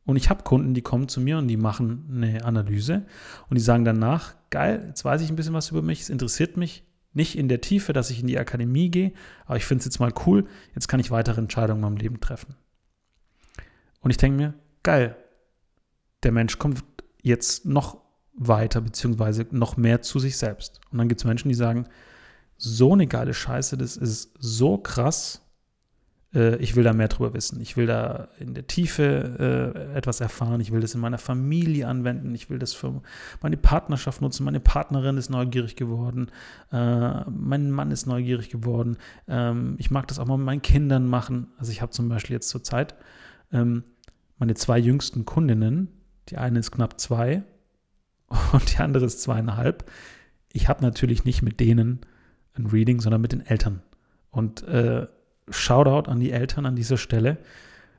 Und 0.04 0.16
ich 0.16 0.30
habe 0.30 0.44
Kunden, 0.44 0.74
die 0.74 0.82
kommen 0.82 1.08
zu 1.08 1.22
mir 1.22 1.38
und 1.38 1.48
die 1.48 1.58
machen 1.58 2.10
eine 2.12 2.44
Analyse 2.44 3.06
und 3.50 3.56
die 3.56 3.64
sagen 3.64 3.86
danach, 3.86 4.34
geil, 4.50 4.86
jetzt 4.88 5.06
weiß 5.06 5.22
ich 5.22 5.30
ein 5.30 5.36
bisschen 5.36 5.54
was 5.54 5.70
über 5.70 5.82
mich, 5.82 6.02
es 6.02 6.10
interessiert 6.10 6.58
mich, 6.58 6.84
nicht 7.14 7.38
in 7.38 7.50
der 7.50 7.62
Tiefe, 7.62 7.94
dass 7.94 8.10
ich 8.10 8.22
in 8.22 8.28
die 8.28 8.40
Akademie 8.40 8.90
gehe, 8.90 9.14
aber 9.46 9.58
ich 9.58 9.66
finde 9.66 9.82
es 9.82 9.86
jetzt 9.86 10.00
mal 10.00 10.14
cool, 10.26 10.48
jetzt 10.74 10.88
kann 10.88 11.00
ich 11.00 11.12
weitere 11.12 11.40
Entscheidungen 11.40 11.84
in 11.84 11.90
meinem 11.90 11.98
Leben 11.98 12.20
treffen. 12.20 12.56
Und 14.00 14.12
ich 14.12 14.18
denke 14.18 14.38
mir, 14.38 14.54
geil, 14.82 15.16
der 16.24 16.32
Mensch 16.32 16.58
kommt 16.58 16.84
jetzt 17.22 17.66
noch 17.66 18.00
weiter, 18.34 18.82
beziehungsweise 18.82 19.46
noch 19.52 19.78
mehr 19.78 20.02
zu 20.02 20.20
sich 20.20 20.38
selbst. 20.38 20.82
Und 20.92 20.98
dann 20.98 21.10
gibt 21.10 21.22
es 21.22 21.26
Menschen, 21.26 21.50
die 21.50 21.56
sagen, 21.56 21.86
so 22.58 22.94
eine 22.94 23.08
geile 23.08 23.34
Scheiße, 23.34 23.78
das 23.78 23.98
ist 23.98 24.34
so 24.40 24.78
krass. 24.78 25.42
Äh, 26.34 26.58
ich 26.58 26.76
will 26.76 26.84
da 26.84 26.94
mehr 26.94 27.08
drüber 27.08 27.34
wissen. 27.34 27.60
Ich 27.60 27.76
will 27.76 27.88
da 27.88 28.30
in 28.40 28.54
der 28.54 28.68
Tiefe 28.68 29.74
äh, 29.76 29.98
etwas 29.98 30.22
erfahren. 30.22 30.62
Ich 30.62 30.72
will 30.72 30.80
das 30.80 30.94
in 30.94 31.02
meiner 31.02 31.18
Familie 31.18 31.88
anwenden. 31.88 32.34
Ich 32.36 32.50
will 32.50 32.60
das 32.60 32.74
für 32.74 33.02
meine 33.42 33.58
Partnerschaft 33.58 34.22
nutzen. 34.22 34.44
Meine 34.44 34.60
Partnerin 34.60 35.18
ist 35.18 35.30
neugierig 35.30 35.76
geworden. 35.76 36.28
Äh, 36.72 37.30
mein 37.30 37.72
Mann 37.72 37.92
ist 37.92 38.06
neugierig 38.06 38.50
geworden. 38.50 38.98
Ähm, 39.28 39.76
ich 39.80 39.92
mag 39.92 40.08
das 40.08 40.20
auch 40.20 40.26
mal 40.26 40.38
mit 40.38 40.46
meinen 40.46 40.62
Kindern 40.62 41.08
machen. 41.08 41.48
Also 41.58 41.72
ich 41.72 41.82
habe 41.82 41.92
zum 41.92 42.10
Beispiel 42.10 42.36
jetzt 42.36 42.50
zur 42.50 42.64
Zeit 42.64 42.96
ähm, 43.52 43.84
meine 44.38 44.54
zwei 44.54 44.78
jüngsten 44.78 45.26
Kundinnen. 45.26 45.90
Die 46.30 46.38
eine 46.38 46.60
ist 46.60 46.72
knapp 46.72 47.00
zwei 47.00 47.44
und 48.54 48.74
die 48.74 48.82
andere 48.82 49.06
ist 49.06 49.22
zweieinhalb. 49.22 49.90
Ich 50.52 50.68
habe 50.68 50.84
natürlich 50.84 51.26
nicht 51.26 51.42
mit 51.42 51.60
denen 51.60 52.02
ein 52.54 52.68
Reading, 52.68 53.00
sondern 53.00 53.22
mit 53.22 53.32
den 53.32 53.46
Eltern. 53.46 53.82
Und 54.30 54.64
äh, 54.64 55.08
Shoutout 55.50 56.10
an 56.10 56.20
die 56.20 56.32
Eltern 56.32 56.66
an 56.66 56.76
dieser 56.76 56.98
Stelle. 56.98 57.38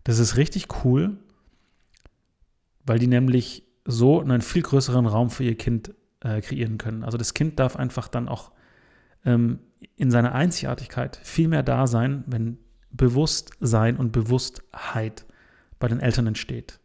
Das 0.05 0.19
ist 0.19 0.37
richtig 0.37 0.85
cool, 0.85 1.19
weil 2.85 2.99
die 2.99 3.07
nämlich 3.07 3.65
so 3.85 4.21
einen 4.21 4.43
viel 4.43 4.63
größeren 4.63 5.07
Raum 5.07 5.31
für 5.31 5.45
ihr 5.45 5.57
Kind 5.57 5.95
äh, 6.21 6.41
kreieren 6.41 6.79
können. 6.79 7.05
Also 7.05 7.19
das 7.19 7.35
Kind 7.35 7.59
darf 7.59 7.77
einfach 7.77 8.09
dann 8.09 8.29
auch 8.29 8.53
ähm, 9.25 9.61
in 9.97 10.11
seiner 10.11 10.35
Einzigartigkeit 10.35 11.21
viel 11.23 11.49
mehr 11.49 11.63
da 11.63 11.87
sein, 11.87 12.25
wenn 12.27 12.59
Bewusstsein 12.91 13.97
und 13.97 14.13
Bewusstheit 14.13 15.25
bei 15.79 15.89
den 15.89 16.01
Eltern 16.01 16.27
entsteht. 16.27 16.81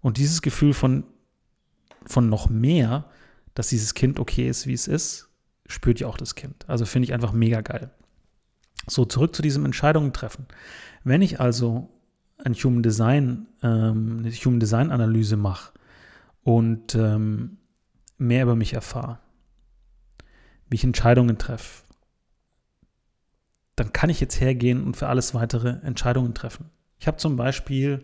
Und 0.00 0.18
dieses 0.18 0.42
Gefühl 0.42 0.74
von, 0.74 1.04
von 2.06 2.28
noch 2.28 2.48
mehr, 2.48 3.06
dass 3.54 3.68
dieses 3.68 3.94
Kind 3.94 4.18
okay 4.18 4.48
ist, 4.48 4.66
wie 4.66 4.72
es 4.72 4.88
ist, 4.88 5.28
spürt 5.66 6.00
ja 6.00 6.06
auch 6.06 6.16
das 6.16 6.34
Kind. 6.34 6.68
Also 6.68 6.84
finde 6.84 7.06
ich 7.06 7.14
einfach 7.14 7.32
mega 7.32 7.60
geil. 7.60 7.90
So, 8.86 9.04
zurück 9.04 9.34
zu 9.34 9.42
diesem 9.42 9.64
Entscheidungen 9.64 10.12
treffen. 10.12 10.46
Wenn 11.04 11.22
ich 11.22 11.40
also 11.40 11.88
ein 12.44 12.54
Human 12.54 12.82
Design, 12.82 13.46
ähm, 13.62 14.18
eine 14.20 14.30
Human 14.30 14.60
Design 14.60 14.90
Analyse 14.90 15.36
mache 15.36 15.72
und 16.42 16.94
ähm, 16.94 17.58
mehr 18.18 18.42
über 18.42 18.56
mich 18.56 18.74
erfahre, 18.74 19.18
wie 20.68 20.76
ich 20.76 20.84
Entscheidungen 20.84 21.38
treffe, 21.38 21.84
dann 23.76 23.92
kann 23.92 24.10
ich 24.10 24.20
jetzt 24.20 24.40
hergehen 24.40 24.82
und 24.84 24.96
für 24.96 25.08
alles 25.08 25.34
weitere 25.34 25.78
Entscheidungen 25.82 26.34
treffen. 26.34 26.70
Ich 26.98 27.06
habe 27.06 27.16
zum 27.16 27.36
Beispiel 27.36 28.02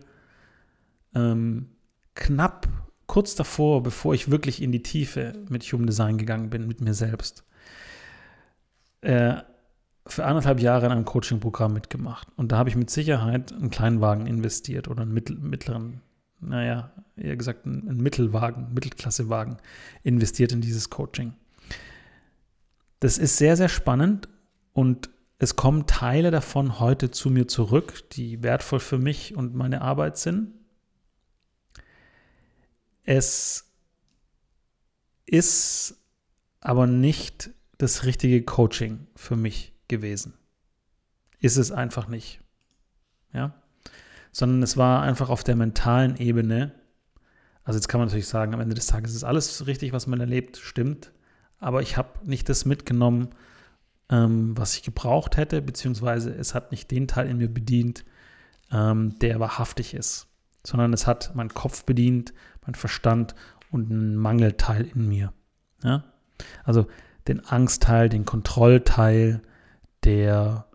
ähm, 1.13 1.69
knapp 2.15 2.67
kurz 3.09 3.33
davor, 3.35 3.81
bevor 3.83 4.13
ich 4.13 4.29
wirklich 4.29 4.61
in 4.61 4.71
die 4.71 4.83
Tiefe 4.83 5.33
mit 5.49 5.63
Human 5.63 5.87
Design 5.87 6.17
gegangen 6.17 6.49
bin, 6.49 6.67
mit 6.67 6.79
mir 6.79 6.93
selbst, 6.93 7.43
äh, 9.01 9.37
für 10.05 10.25
anderthalb 10.25 10.59
Jahre 10.59 10.85
in 10.85 10.91
einem 10.91 11.05
Coaching-Programm 11.05 11.73
mitgemacht. 11.73 12.27
Und 12.35 12.51
da 12.51 12.57
habe 12.57 12.69
ich 12.69 12.75
mit 12.75 12.89
Sicherheit 12.89 13.51
einen 13.51 13.71
kleinen 13.71 13.99
Wagen 13.99 14.27
investiert 14.27 14.87
oder 14.87 15.01
einen 15.01 15.13
mittleren, 15.13 16.01
naja, 16.39 16.91
eher 17.17 17.35
gesagt 17.35 17.65
einen 17.65 17.97
Mittelwagen, 17.97 18.73
Mittelklassewagen 18.73 19.57
investiert 20.03 20.51
in 20.51 20.61
dieses 20.61 20.91
Coaching. 20.91 21.33
Das 22.99 23.17
ist 23.17 23.37
sehr, 23.37 23.57
sehr 23.57 23.69
spannend 23.69 24.29
und 24.71 25.09
es 25.39 25.55
kommen 25.55 25.87
Teile 25.87 26.29
davon 26.29 26.79
heute 26.79 27.09
zu 27.09 27.31
mir 27.31 27.47
zurück, 27.47 28.07
die 28.11 28.43
wertvoll 28.43 28.79
für 28.79 28.99
mich 28.99 29.35
und 29.35 29.55
meine 29.55 29.81
Arbeit 29.81 30.17
sind. 30.17 30.58
Es 33.03 33.71
ist 35.25 35.95
aber 36.61 36.87
nicht 36.87 37.51
das 37.77 38.03
richtige 38.05 38.43
Coaching 38.43 39.07
für 39.15 39.35
mich 39.35 39.73
gewesen. 39.87 40.33
Ist 41.39 41.57
es 41.57 41.71
einfach 41.71 42.07
nicht. 42.07 42.41
Ja? 43.33 43.53
Sondern 44.31 44.61
es 44.63 44.77
war 44.77 45.01
einfach 45.01 45.29
auf 45.29 45.43
der 45.43 45.55
mentalen 45.55 46.17
Ebene. 46.17 46.73
Also 47.63 47.77
jetzt 47.77 47.87
kann 47.87 47.99
man 47.99 48.07
natürlich 48.07 48.27
sagen, 48.27 48.53
am 48.53 48.61
Ende 48.61 48.75
des 48.75 48.87
Tages 48.87 49.15
ist 49.15 49.23
alles 49.23 49.65
richtig, 49.67 49.93
was 49.93 50.07
man 50.07 50.19
erlebt, 50.19 50.57
stimmt. 50.57 51.11
Aber 51.59 51.81
ich 51.81 51.97
habe 51.97 52.27
nicht 52.27 52.49
das 52.49 52.65
mitgenommen, 52.65 53.29
ähm, 54.09 54.57
was 54.57 54.75
ich 54.75 54.83
gebraucht 54.83 55.37
hätte, 55.37 55.61
beziehungsweise 55.61 56.31
es 56.33 56.55
hat 56.55 56.71
nicht 56.71 56.89
den 56.91 57.07
Teil 57.07 57.29
in 57.29 57.37
mir 57.37 57.53
bedient, 57.53 58.05
ähm, 58.71 59.17
der 59.19 59.39
wahrhaftig 59.39 59.93
ist, 59.93 60.27
sondern 60.65 60.93
es 60.93 61.07
hat 61.07 61.35
meinen 61.35 61.53
Kopf 61.53 61.83
bedient, 61.85 62.33
mein 62.65 62.75
Verstand 62.75 63.35
und 63.71 63.91
einen 63.91 64.15
Mangelteil 64.15 64.85
in 64.85 65.07
mir. 65.07 65.33
Ja? 65.83 66.03
Also 66.63 66.87
den 67.27 67.45
Angstteil, 67.45 68.09
den 68.09 68.25
Kontrollteil, 68.25 69.41
der 70.03 70.65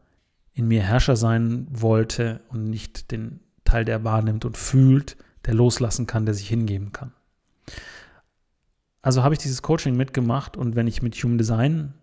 in 0.53 0.69
mir 0.69 0.83
Herrscher 0.83 1.17
sein 1.17 1.67
wollte 1.71 2.41
und 2.49 2.71
nicht 2.71 3.11
den 3.11 3.41
Teil, 3.65 3.85
der 3.85 4.05
wahrnimmt 4.05 4.45
und 4.45 4.57
fühlt, 4.57 5.17
der 5.47 5.55
loslassen 5.55 6.07
kann, 6.07 6.27
der 6.27 6.35
sich 6.35 6.49
hingeben 6.49 6.93
kann. 6.93 7.13
Also 9.03 9.23
habe 9.23 9.35
ich 9.35 9.41
dieses 9.41 9.63
Coaching 9.63 9.97
mitgemacht 9.97 10.57
und 10.57 10.77
wenn 10.77 10.87
ich 10.87 11.03
mit 11.03 11.15
Human 11.17 11.39
Design 11.39 11.95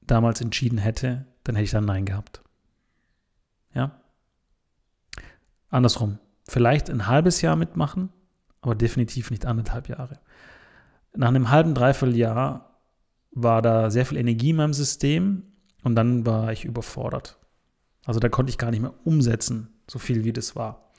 damals 0.00 0.40
entschieden 0.40 0.78
hätte, 0.78 1.26
dann 1.44 1.54
hätte 1.54 1.64
ich 1.64 1.70
dann 1.70 1.84
Nein 1.84 2.04
gehabt. 2.04 2.42
Ja? 3.74 4.00
Andersrum. 5.68 6.18
Vielleicht 6.48 6.90
ein 6.90 7.06
halbes 7.06 7.40
Jahr 7.40 7.56
mitmachen 7.56 8.10
aber 8.62 8.76
definitiv 8.76 9.30
nicht 9.30 9.44
anderthalb 9.44 9.88
Jahre. 9.88 10.20
Nach 11.14 11.28
einem 11.28 11.50
halben, 11.50 11.74
dreiviertel 11.74 12.16
Jahr 12.16 12.80
war 13.32 13.60
da 13.60 13.90
sehr 13.90 14.06
viel 14.06 14.16
Energie 14.16 14.50
in 14.50 14.56
meinem 14.56 14.72
System 14.72 15.42
und 15.82 15.96
dann 15.96 16.24
war 16.24 16.52
ich 16.52 16.64
überfordert. 16.64 17.38
Also 18.06 18.20
da 18.20 18.28
konnte 18.28 18.50
ich 18.50 18.58
gar 18.58 18.70
nicht 18.70 18.80
mehr 18.80 18.94
umsetzen, 19.04 19.68
so 19.88 19.98
viel 19.98 20.24
wie 20.24 20.32
das 20.32 20.56
war. 20.56 20.92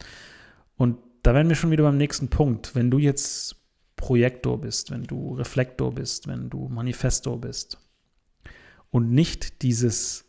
Und 0.76 0.98
da 1.24 1.34
wären 1.34 1.50
wir 1.50 1.56
schon 1.56 1.72
wieder 1.72 1.84
beim 1.84 1.98
nächsten 1.98 2.30
Punkt. 2.30 2.76
Wenn 2.76 2.92
du 2.92 3.00
jetzt 3.00 3.56
Projektor 3.96 4.60
bist, 4.60 4.92
wenn 4.92 5.04
du 5.04 5.34
Reflektor 5.36 5.94
bist, 5.94 6.28
wenn 6.28 6.50
du 6.50 6.68
Manifestor 6.68 7.40
bist 7.40 7.78
und 8.92 9.10
nicht 9.10 9.62
dieses 9.62 10.26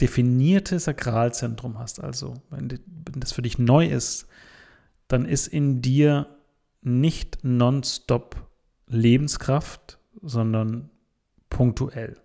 definierte 0.00 0.78
Sakralzentrum 0.78 1.78
hast, 1.78 2.02
also 2.02 2.34
wenn 2.50 2.68
das 3.16 3.32
für 3.32 3.42
dich 3.42 3.58
neu 3.58 3.86
ist, 3.86 4.26
dann 5.08 5.24
ist 5.24 5.46
in 5.46 5.82
dir 5.82 6.26
nicht 6.80 7.38
nonstop 7.42 8.48
Lebenskraft, 8.88 9.98
sondern 10.20 10.90
punktuell. 11.48 12.16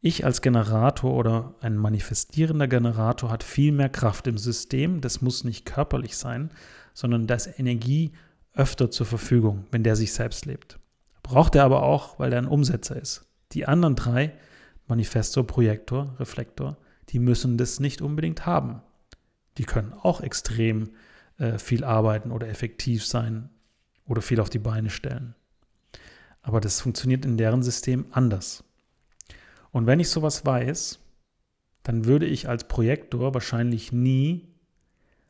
Ich 0.00 0.24
als 0.24 0.42
Generator 0.42 1.14
oder 1.14 1.54
ein 1.60 1.78
manifestierender 1.78 2.68
Generator 2.68 3.30
hat 3.30 3.42
viel 3.42 3.72
mehr 3.72 3.88
Kraft 3.88 4.26
im 4.26 4.36
System. 4.36 5.00
Das 5.00 5.22
muss 5.22 5.44
nicht 5.44 5.64
körperlich 5.64 6.16
sein, 6.16 6.50
sondern 6.92 7.26
da 7.26 7.36
ist 7.36 7.58
Energie 7.58 8.12
öfter 8.52 8.90
zur 8.90 9.06
Verfügung, 9.06 9.64
wenn 9.70 9.82
der 9.82 9.96
sich 9.96 10.12
selbst 10.12 10.44
lebt. 10.44 10.78
Braucht 11.22 11.54
er 11.54 11.64
aber 11.64 11.82
auch, 11.84 12.18
weil 12.18 12.32
er 12.32 12.38
ein 12.38 12.46
Umsetzer 12.46 13.00
ist. 13.00 13.26
Die 13.52 13.66
anderen 13.66 13.96
drei, 13.96 14.34
Manifestor, 14.86 15.46
Projektor, 15.46 16.14
Reflektor, 16.18 16.76
die 17.10 17.18
müssen 17.18 17.58
das 17.58 17.80
nicht 17.80 18.02
unbedingt 18.02 18.46
haben. 18.46 18.82
Die 19.58 19.64
können 19.64 19.92
auch 19.92 20.20
extrem 20.20 20.90
äh, 21.38 21.58
viel 21.58 21.84
arbeiten 21.84 22.30
oder 22.30 22.48
effektiv 22.48 23.04
sein 23.06 23.50
oder 24.06 24.22
viel 24.22 24.40
auf 24.40 24.50
die 24.50 24.58
Beine 24.58 24.90
stellen. 24.90 25.34
Aber 26.42 26.60
das 26.60 26.80
funktioniert 26.80 27.24
in 27.24 27.36
deren 27.36 27.62
System 27.62 28.06
anders. 28.10 28.64
Und 29.70 29.86
wenn 29.86 30.00
ich 30.00 30.10
sowas 30.10 30.44
weiß, 30.44 31.00
dann 31.82 32.04
würde 32.04 32.26
ich 32.26 32.48
als 32.48 32.68
Projektor 32.68 33.34
wahrscheinlich 33.34 33.92
nie 33.92 34.48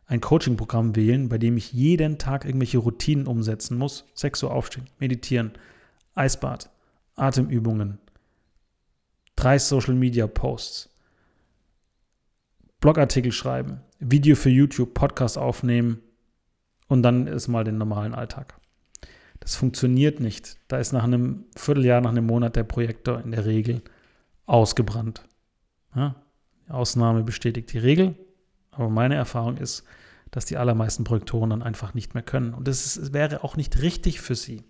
ein 0.07 0.21
Coaching-Programm 0.21 0.97
wählen, 0.97 1.29
bei 1.29 1.39
dem 1.39 1.57
ich 1.57 1.73
jeden 1.73 2.19
Tag 2.19 2.45
irgendwelche 2.45 2.79
Routinen 2.79 3.27
umsetzen 3.27 3.79
muss. 3.79 4.05
6 4.15 4.43
Uhr 4.43 4.53
aufstehen, 4.53 4.89
meditieren, 4.99 5.53
Eisbad, 6.15 6.71
Atemübungen, 7.17 7.99
drei 9.37 9.59
Social-Media-Posts, 9.59 10.91
Blogartikel 12.81 13.33
schreiben, 13.33 13.81
Video 13.99 14.37
für 14.37 14.51
YouTube, 14.51 14.95
Podcast 14.95 15.39
aufnehmen 15.39 16.01
und 16.89 17.03
dann 17.03 17.27
ist 17.27 17.49
mal 17.49 17.65
den 17.65 17.79
normalen 17.79 18.15
Alltag. 18.15 18.55
Das 19.41 19.57
funktioniert 19.57 20.21
nicht. 20.21 20.57
Da 20.69 20.79
ist 20.79 20.93
nach 20.93 21.05
einem 21.05 21.45
Vierteljahr, 21.57 22.01
nach 22.01 22.11
einem 22.11 22.27
Monat 22.27 22.57
der 22.57 22.65
Projektor 22.65 23.21
in 23.21 23.31
der 23.31 23.45
Regel 23.45 23.83
ausgebrannt. 24.47 25.23
Ja, 25.95 26.17
die 26.67 26.71
Ausnahme 26.73 27.23
bestätigt 27.23 27.73
die 27.73 27.79
Regel, 27.79 28.17
aber 28.71 28.89
meine 28.89 29.15
Erfahrung 29.15 29.57
ist, 29.57 29.85
dass 30.31 30.47
die 30.47 30.57
allermeisten 30.57 31.05
Projektoren 31.05 31.51
dann 31.51 31.63
einfach 31.63 31.95
nicht 31.95 32.15
mehr 32.15 32.23
können. 32.23 32.55
Und 32.55 32.67
das 32.67 33.13
wäre 33.13 33.45
auch 33.45 33.57
nicht 33.57 33.81
richtig 33.83 34.21
für 34.21 34.35
sie. 34.35 34.65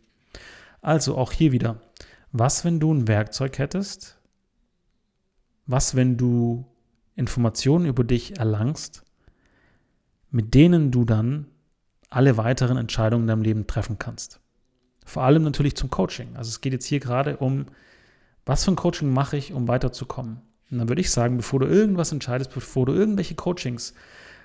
Also 0.82 1.16
auch 1.16 1.32
hier 1.32 1.52
wieder, 1.52 1.80
was, 2.32 2.64
wenn 2.64 2.80
du 2.80 2.92
ein 2.92 3.08
Werkzeug 3.08 3.58
hättest? 3.58 4.18
Was, 5.66 5.94
wenn 5.94 6.16
du 6.16 6.66
Informationen 7.16 7.86
über 7.86 8.04
dich 8.04 8.38
erlangst, 8.38 9.02
mit 10.30 10.54
denen 10.54 10.90
du 10.90 11.04
dann 11.04 11.46
alle 12.10 12.36
weiteren 12.36 12.76
Entscheidungen 12.76 13.24
in 13.24 13.28
deinem 13.28 13.42
Leben 13.42 13.66
treffen 13.66 13.98
kannst? 13.98 14.40
Vor 15.04 15.22
allem 15.22 15.42
natürlich 15.42 15.76
zum 15.76 15.90
Coaching. 15.90 16.36
Also 16.36 16.48
es 16.48 16.60
geht 16.60 16.72
jetzt 16.72 16.86
hier 16.86 17.00
gerade 17.00 17.36
um 17.36 17.66
was 18.46 18.64
für 18.64 18.72
ein 18.72 18.76
Coaching 18.76 19.12
mache 19.12 19.36
ich, 19.36 19.52
um 19.52 19.68
weiterzukommen? 19.68 20.40
Und 20.70 20.78
dann 20.78 20.88
würde 20.88 21.00
ich 21.00 21.10
sagen, 21.10 21.36
bevor 21.36 21.60
du 21.60 21.66
irgendwas 21.66 22.12
entscheidest, 22.12 22.52
bevor 22.52 22.86
du 22.86 22.92
irgendwelche 22.92 23.34
Coachings 23.34 23.94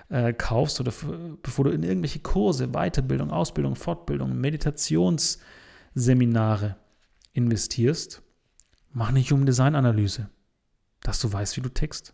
äh, 0.08 0.32
kaufst 0.32 0.80
oder 0.80 0.92
bevor 1.42 1.64
du 1.64 1.70
in 1.70 1.82
irgendwelche 1.82 2.20
Kurse, 2.20 2.68
Weiterbildung, 2.68 3.30
Ausbildung, 3.30 3.76
Fortbildung, 3.76 4.40
Meditationsseminare 4.40 6.76
investierst, 7.32 8.22
mach 8.92 9.10
eine 9.10 9.20
Human 9.20 9.46
Design 9.46 9.74
Analyse, 9.74 10.28
dass 11.02 11.20
du 11.20 11.32
weißt, 11.32 11.56
wie 11.56 11.62
du 11.62 11.68
tickst. 11.68 12.12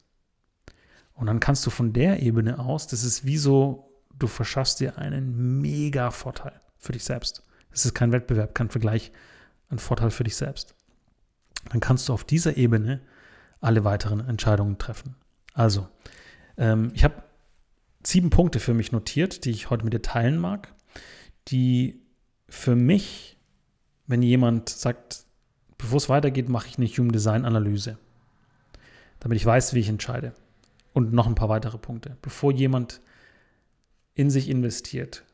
Und 1.14 1.26
dann 1.26 1.40
kannst 1.40 1.64
du 1.66 1.70
von 1.70 1.92
der 1.92 2.22
Ebene 2.22 2.58
aus, 2.58 2.86
das 2.86 3.04
ist 3.04 3.24
wie 3.24 3.38
so, 3.38 3.90
du 4.18 4.26
verschaffst 4.26 4.80
dir 4.80 4.98
einen 4.98 5.60
mega 5.60 6.10
Vorteil 6.10 6.60
für 6.76 6.92
dich 6.92 7.04
selbst. 7.04 7.42
Das 7.70 7.84
ist 7.84 7.94
kein 7.94 8.12
Wettbewerb, 8.12 8.54
kein 8.54 8.70
Vergleich, 8.70 9.12
ein 9.68 9.78
Vorteil 9.78 10.10
für 10.10 10.24
dich 10.24 10.36
selbst 10.36 10.76
dann 11.70 11.80
kannst 11.80 12.08
du 12.08 12.12
auf 12.12 12.24
dieser 12.24 12.56
Ebene 12.56 13.00
alle 13.60 13.84
weiteren 13.84 14.26
Entscheidungen 14.28 14.78
treffen. 14.78 15.16
Also, 15.54 15.88
ähm, 16.56 16.92
ich 16.94 17.04
habe 17.04 17.22
sieben 18.04 18.30
Punkte 18.30 18.60
für 18.60 18.74
mich 18.74 18.92
notiert, 18.92 19.44
die 19.44 19.50
ich 19.50 19.70
heute 19.70 19.84
mit 19.84 19.92
dir 19.92 20.02
teilen 20.02 20.38
mag, 20.38 20.74
die 21.48 22.02
für 22.48 22.76
mich, 22.76 23.38
wenn 24.06 24.22
jemand 24.22 24.68
sagt, 24.68 25.24
bevor 25.78 25.96
es 25.96 26.08
weitergeht, 26.08 26.48
mache 26.48 26.68
ich 26.68 26.78
eine 26.78 26.86
Human 26.86 27.12
Design 27.12 27.44
Analyse, 27.44 27.98
damit 29.20 29.36
ich 29.36 29.46
weiß, 29.46 29.74
wie 29.74 29.80
ich 29.80 29.88
entscheide. 29.88 30.32
Und 30.92 31.12
noch 31.12 31.26
ein 31.26 31.34
paar 31.34 31.48
weitere 31.48 31.78
Punkte. 31.78 32.16
Bevor 32.22 32.52
jemand 32.52 33.00
in 34.14 34.30
sich 34.30 34.48
investiert, 34.48 35.24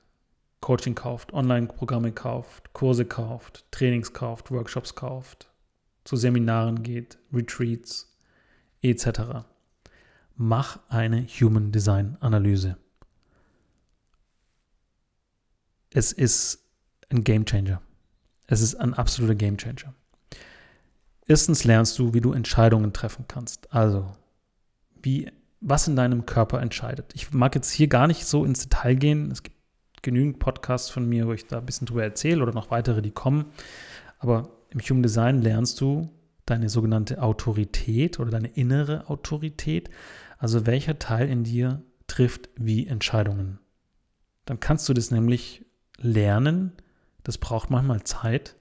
Coaching 0.61 0.95
kauft, 0.95 1.33
Online-Programme 1.33 2.13
kauft, 2.13 2.73
Kurse 2.73 3.05
kauft, 3.05 3.65
Trainings 3.71 4.13
kauft, 4.13 4.51
Workshops 4.51 4.95
kauft, 4.95 5.51
zu 6.05 6.17
Seminaren 6.17 6.83
geht, 6.83 7.19
Retreats 7.33 8.17
etc. 8.83 9.45
Mach 10.37 10.81
eine 10.89 11.27
Human 11.27 11.73
Design 11.73 12.17
Analyse. 12.21 12.77
Es 15.91 16.13
ist 16.13 16.65
ein 17.11 17.23
Game 17.23 17.45
Changer. 17.45 17.83
Es 18.47 18.61
ist 18.61 18.75
ein 18.77 18.95
absoluter 18.95 19.35
Game 19.35 19.59
Changer. 19.59 19.95
Erstens 21.27 21.65
lernst 21.65 21.99
du, 21.99 22.15
wie 22.15 22.21
du 22.21 22.33
Entscheidungen 22.33 22.93
treffen 22.93 23.27
kannst. 23.29 23.73
Also, 23.73 24.13
wie, 25.03 25.31
was 25.61 25.89
in 25.89 25.97
deinem 25.97 26.27
Körper 26.27 26.61
entscheidet. 26.61 27.13
Ich 27.15 27.33
mag 27.33 27.55
jetzt 27.55 27.71
hier 27.71 27.89
gar 27.89 28.07
nicht 28.07 28.27
so 28.27 28.45
ins 28.45 28.69
Detail 28.69 28.95
gehen. 28.97 29.31
Es 29.31 29.43
gibt 29.43 29.57
genügend 30.03 30.41
Podcasts 30.41 30.91
von 30.91 31.09
mir, 31.09 31.27
wo 31.27 31.33
ich 31.33 31.47
da 31.47 31.59
ein 31.59 31.67
bisschen 31.67 31.87
drüber 31.87 32.03
erzähle 32.03 32.43
oder 32.43 32.53
noch 32.53 32.71
weitere, 32.71 33.03
die 33.03 33.13
kommen. 33.13 33.47
Aber 34.19 34.51
im 34.71 34.81
Human 34.81 35.03
Design 35.03 35.41
lernst 35.41 35.81
du 35.81 36.11
deine 36.47 36.69
sogenannte 36.69 37.23
Autorität 37.23 38.19
oder 38.19 38.31
deine 38.31 38.49
innere 38.49 39.09
Autorität, 39.09 39.91
also 40.39 40.67
welcher 40.67 40.99
Teil 40.99 41.29
in 41.29 41.45
dir 41.45 41.83
trifft 42.09 42.51
wie 42.57 42.87
Entscheidungen. 42.87 43.61
Dann 44.45 44.59
kannst 44.59 44.89
du 44.89 44.93
das 44.93 45.13
nämlich 45.13 45.65
lernen. 45.99 46.73
Das 47.23 47.39
braucht 47.39 47.71
manchmal 47.71 48.03
Zeit, 48.03 48.57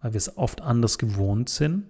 weil 0.00 0.14
wir 0.14 0.18
es 0.18 0.38
oft 0.38 0.62
anders 0.62 0.96
gewohnt 0.96 1.50
sind. 1.50 1.84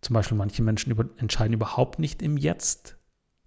Zum 0.00 0.14
Beispiel 0.14 0.36
manche 0.36 0.62
Menschen 0.62 0.90
über, 0.90 1.06
entscheiden 1.16 1.54
überhaupt 1.54 1.98
nicht 1.98 2.22
im 2.22 2.36
Jetzt. 2.36 2.96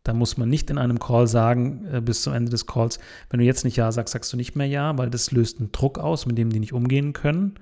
Da 0.04 0.14
muss 0.14 0.38
man 0.38 0.50
nicht 0.50 0.70
in 0.70 0.78
einem 0.78 1.00
Call 1.00 1.28
sagen, 1.28 1.86
äh, 1.92 2.02
bis 2.02 2.24
zum 2.24 2.34
Ende 2.34 2.52
des 2.52 2.66
Calls, 2.66 3.00
wenn 3.30 3.40
du 3.40 3.46
jetzt 3.46 3.64
nicht 3.64 3.76
Ja 3.76 3.92
sagst, 3.92 4.14
sagst 4.14 4.34
du 4.34 4.38
nicht 4.38 4.56
mehr 4.56 4.68
Ja, 4.68 4.98
weil 4.98 5.10
das 5.10 5.32
löst 5.32 5.60
einen 5.60 5.72
Druck 5.72 6.00
aus, 6.00 6.26
mit 6.26 6.38
dem 6.38 6.50
die 6.50 6.60
nicht 6.60 6.74
umgehen 6.74 7.14
können 7.14 7.60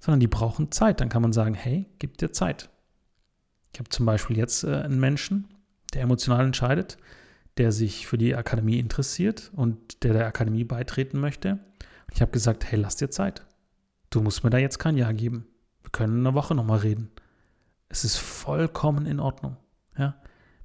sondern 0.00 0.20
die 0.20 0.26
brauchen 0.26 0.70
Zeit. 0.70 1.00
Dann 1.00 1.08
kann 1.08 1.22
man 1.22 1.32
sagen, 1.32 1.54
hey, 1.54 1.86
gib 1.98 2.18
dir 2.18 2.32
Zeit. 2.32 2.70
Ich 3.72 3.80
habe 3.80 3.88
zum 3.90 4.06
Beispiel 4.06 4.36
jetzt 4.36 4.64
äh, 4.64 4.74
einen 4.74 5.00
Menschen, 5.00 5.48
der 5.94 6.02
emotional 6.02 6.44
entscheidet, 6.44 6.98
der 7.56 7.72
sich 7.72 8.06
für 8.06 8.18
die 8.18 8.34
Akademie 8.34 8.78
interessiert 8.78 9.50
und 9.54 10.04
der 10.04 10.12
der 10.12 10.26
Akademie 10.26 10.64
beitreten 10.64 11.20
möchte. 11.20 11.58
Ich 12.12 12.20
habe 12.20 12.30
gesagt, 12.30 12.64
hey, 12.70 12.78
lass 12.78 12.96
dir 12.96 13.10
Zeit. 13.10 13.44
Du 14.10 14.22
musst 14.22 14.44
mir 14.44 14.50
da 14.50 14.58
jetzt 14.58 14.78
kein 14.78 14.96
Ja 14.96 15.12
geben. 15.12 15.46
Wir 15.82 15.90
können 15.90 16.14
in 16.14 16.26
einer 16.26 16.34
Woche 16.34 16.54
nochmal 16.54 16.78
reden. 16.78 17.10
Es 17.88 18.04
ist 18.04 18.16
vollkommen 18.16 19.06
in 19.06 19.20
Ordnung. 19.20 19.56
Ja? 19.96 20.16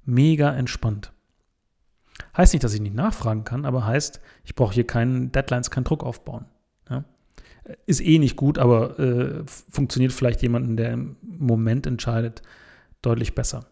Mega 0.04 0.52
entspannt. 0.54 1.12
Heißt 2.36 2.52
nicht, 2.52 2.64
dass 2.64 2.74
ich 2.74 2.80
nicht 2.80 2.94
nachfragen 2.94 3.44
kann, 3.44 3.64
aber 3.64 3.86
heißt, 3.86 4.20
ich 4.44 4.54
brauche 4.54 4.74
hier 4.74 4.86
keinen 4.86 5.32
Deadlines, 5.32 5.70
keinen 5.70 5.84
Druck 5.84 6.04
aufbauen. 6.04 6.46
Ja? 6.88 7.04
ist 7.86 8.00
eh 8.00 8.18
nicht 8.18 8.36
gut, 8.36 8.58
aber 8.58 8.98
äh, 8.98 9.42
funktioniert 9.46 10.12
vielleicht 10.12 10.42
jemanden, 10.42 10.76
der 10.76 10.92
im 10.92 11.16
Moment 11.22 11.86
entscheidet, 11.86 12.42
deutlich 13.02 13.34
besser. 13.34 13.66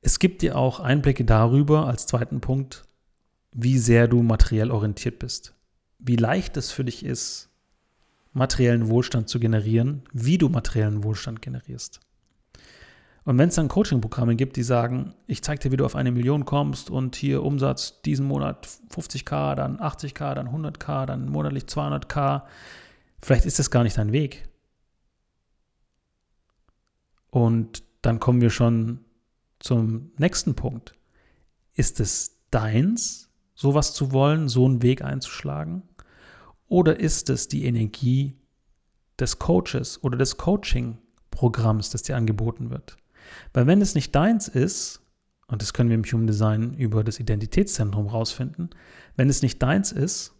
Es 0.00 0.18
gibt 0.18 0.42
dir 0.42 0.56
auch 0.56 0.80
Einblicke 0.80 1.24
darüber, 1.24 1.86
als 1.86 2.06
zweiten 2.06 2.40
Punkt, 2.40 2.84
wie 3.52 3.78
sehr 3.78 4.08
du 4.08 4.22
materiell 4.22 4.70
orientiert 4.70 5.18
bist. 5.18 5.54
Wie 5.98 6.16
leicht 6.16 6.56
es 6.56 6.70
für 6.70 6.84
dich 6.84 7.04
ist, 7.04 7.47
materiellen 8.32 8.88
Wohlstand 8.88 9.28
zu 9.28 9.40
generieren, 9.40 10.02
wie 10.12 10.38
du 10.38 10.48
materiellen 10.48 11.04
Wohlstand 11.04 11.42
generierst. 11.42 12.00
Und 13.24 13.36
wenn 13.36 13.50
es 13.50 13.56
dann 13.56 13.68
Coaching-Programme 13.68 14.36
gibt, 14.36 14.56
die 14.56 14.62
sagen, 14.62 15.14
ich 15.26 15.42
zeige 15.42 15.60
dir, 15.60 15.72
wie 15.72 15.76
du 15.76 15.84
auf 15.84 15.96
eine 15.96 16.12
Million 16.12 16.46
kommst 16.46 16.88
und 16.88 17.14
hier 17.14 17.42
Umsatz 17.42 18.00
diesen 18.00 18.26
Monat 18.26 18.66
50k, 18.90 19.54
dann 19.54 19.78
80k, 19.78 20.34
dann 20.34 20.48
100k, 20.48 21.04
dann 21.04 21.28
monatlich 21.28 21.64
200k, 21.64 22.44
vielleicht 23.20 23.44
ist 23.44 23.58
das 23.58 23.70
gar 23.70 23.82
nicht 23.82 23.98
dein 23.98 24.12
Weg. 24.12 24.48
Und 27.30 27.82
dann 28.02 28.20
kommen 28.20 28.40
wir 28.40 28.50
schon 28.50 29.04
zum 29.58 30.12
nächsten 30.16 30.54
Punkt. 30.54 30.94
Ist 31.74 32.00
es 32.00 32.38
deins, 32.50 33.30
sowas 33.54 33.92
zu 33.92 34.12
wollen, 34.12 34.48
so 34.48 34.64
einen 34.64 34.82
Weg 34.82 35.02
einzuschlagen? 35.02 35.82
Oder 36.68 37.00
ist 37.00 37.30
es 37.30 37.48
die 37.48 37.64
Energie 37.64 38.36
des 39.18 39.38
Coaches 39.38 40.02
oder 40.02 40.18
des 40.18 40.36
Coaching-Programms, 40.36 41.90
das 41.90 42.02
dir 42.02 42.16
angeboten 42.16 42.70
wird? 42.70 42.96
Weil 43.52 43.66
wenn 43.66 43.80
es 43.80 43.94
nicht 43.94 44.14
deins 44.14 44.48
ist, 44.48 45.00
und 45.48 45.62
das 45.62 45.72
können 45.72 45.88
wir 45.88 45.96
im 45.96 46.04
Human 46.04 46.26
Design 46.26 46.74
über 46.74 47.02
das 47.02 47.20
Identitätszentrum 47.20 48.06
rausfinden, 48.06 48.70
wenn 49.16 49.30
es 49.30 49.42
nicht 49.42 49.62
deins 49.62 49.92
ist, 49.92 50.34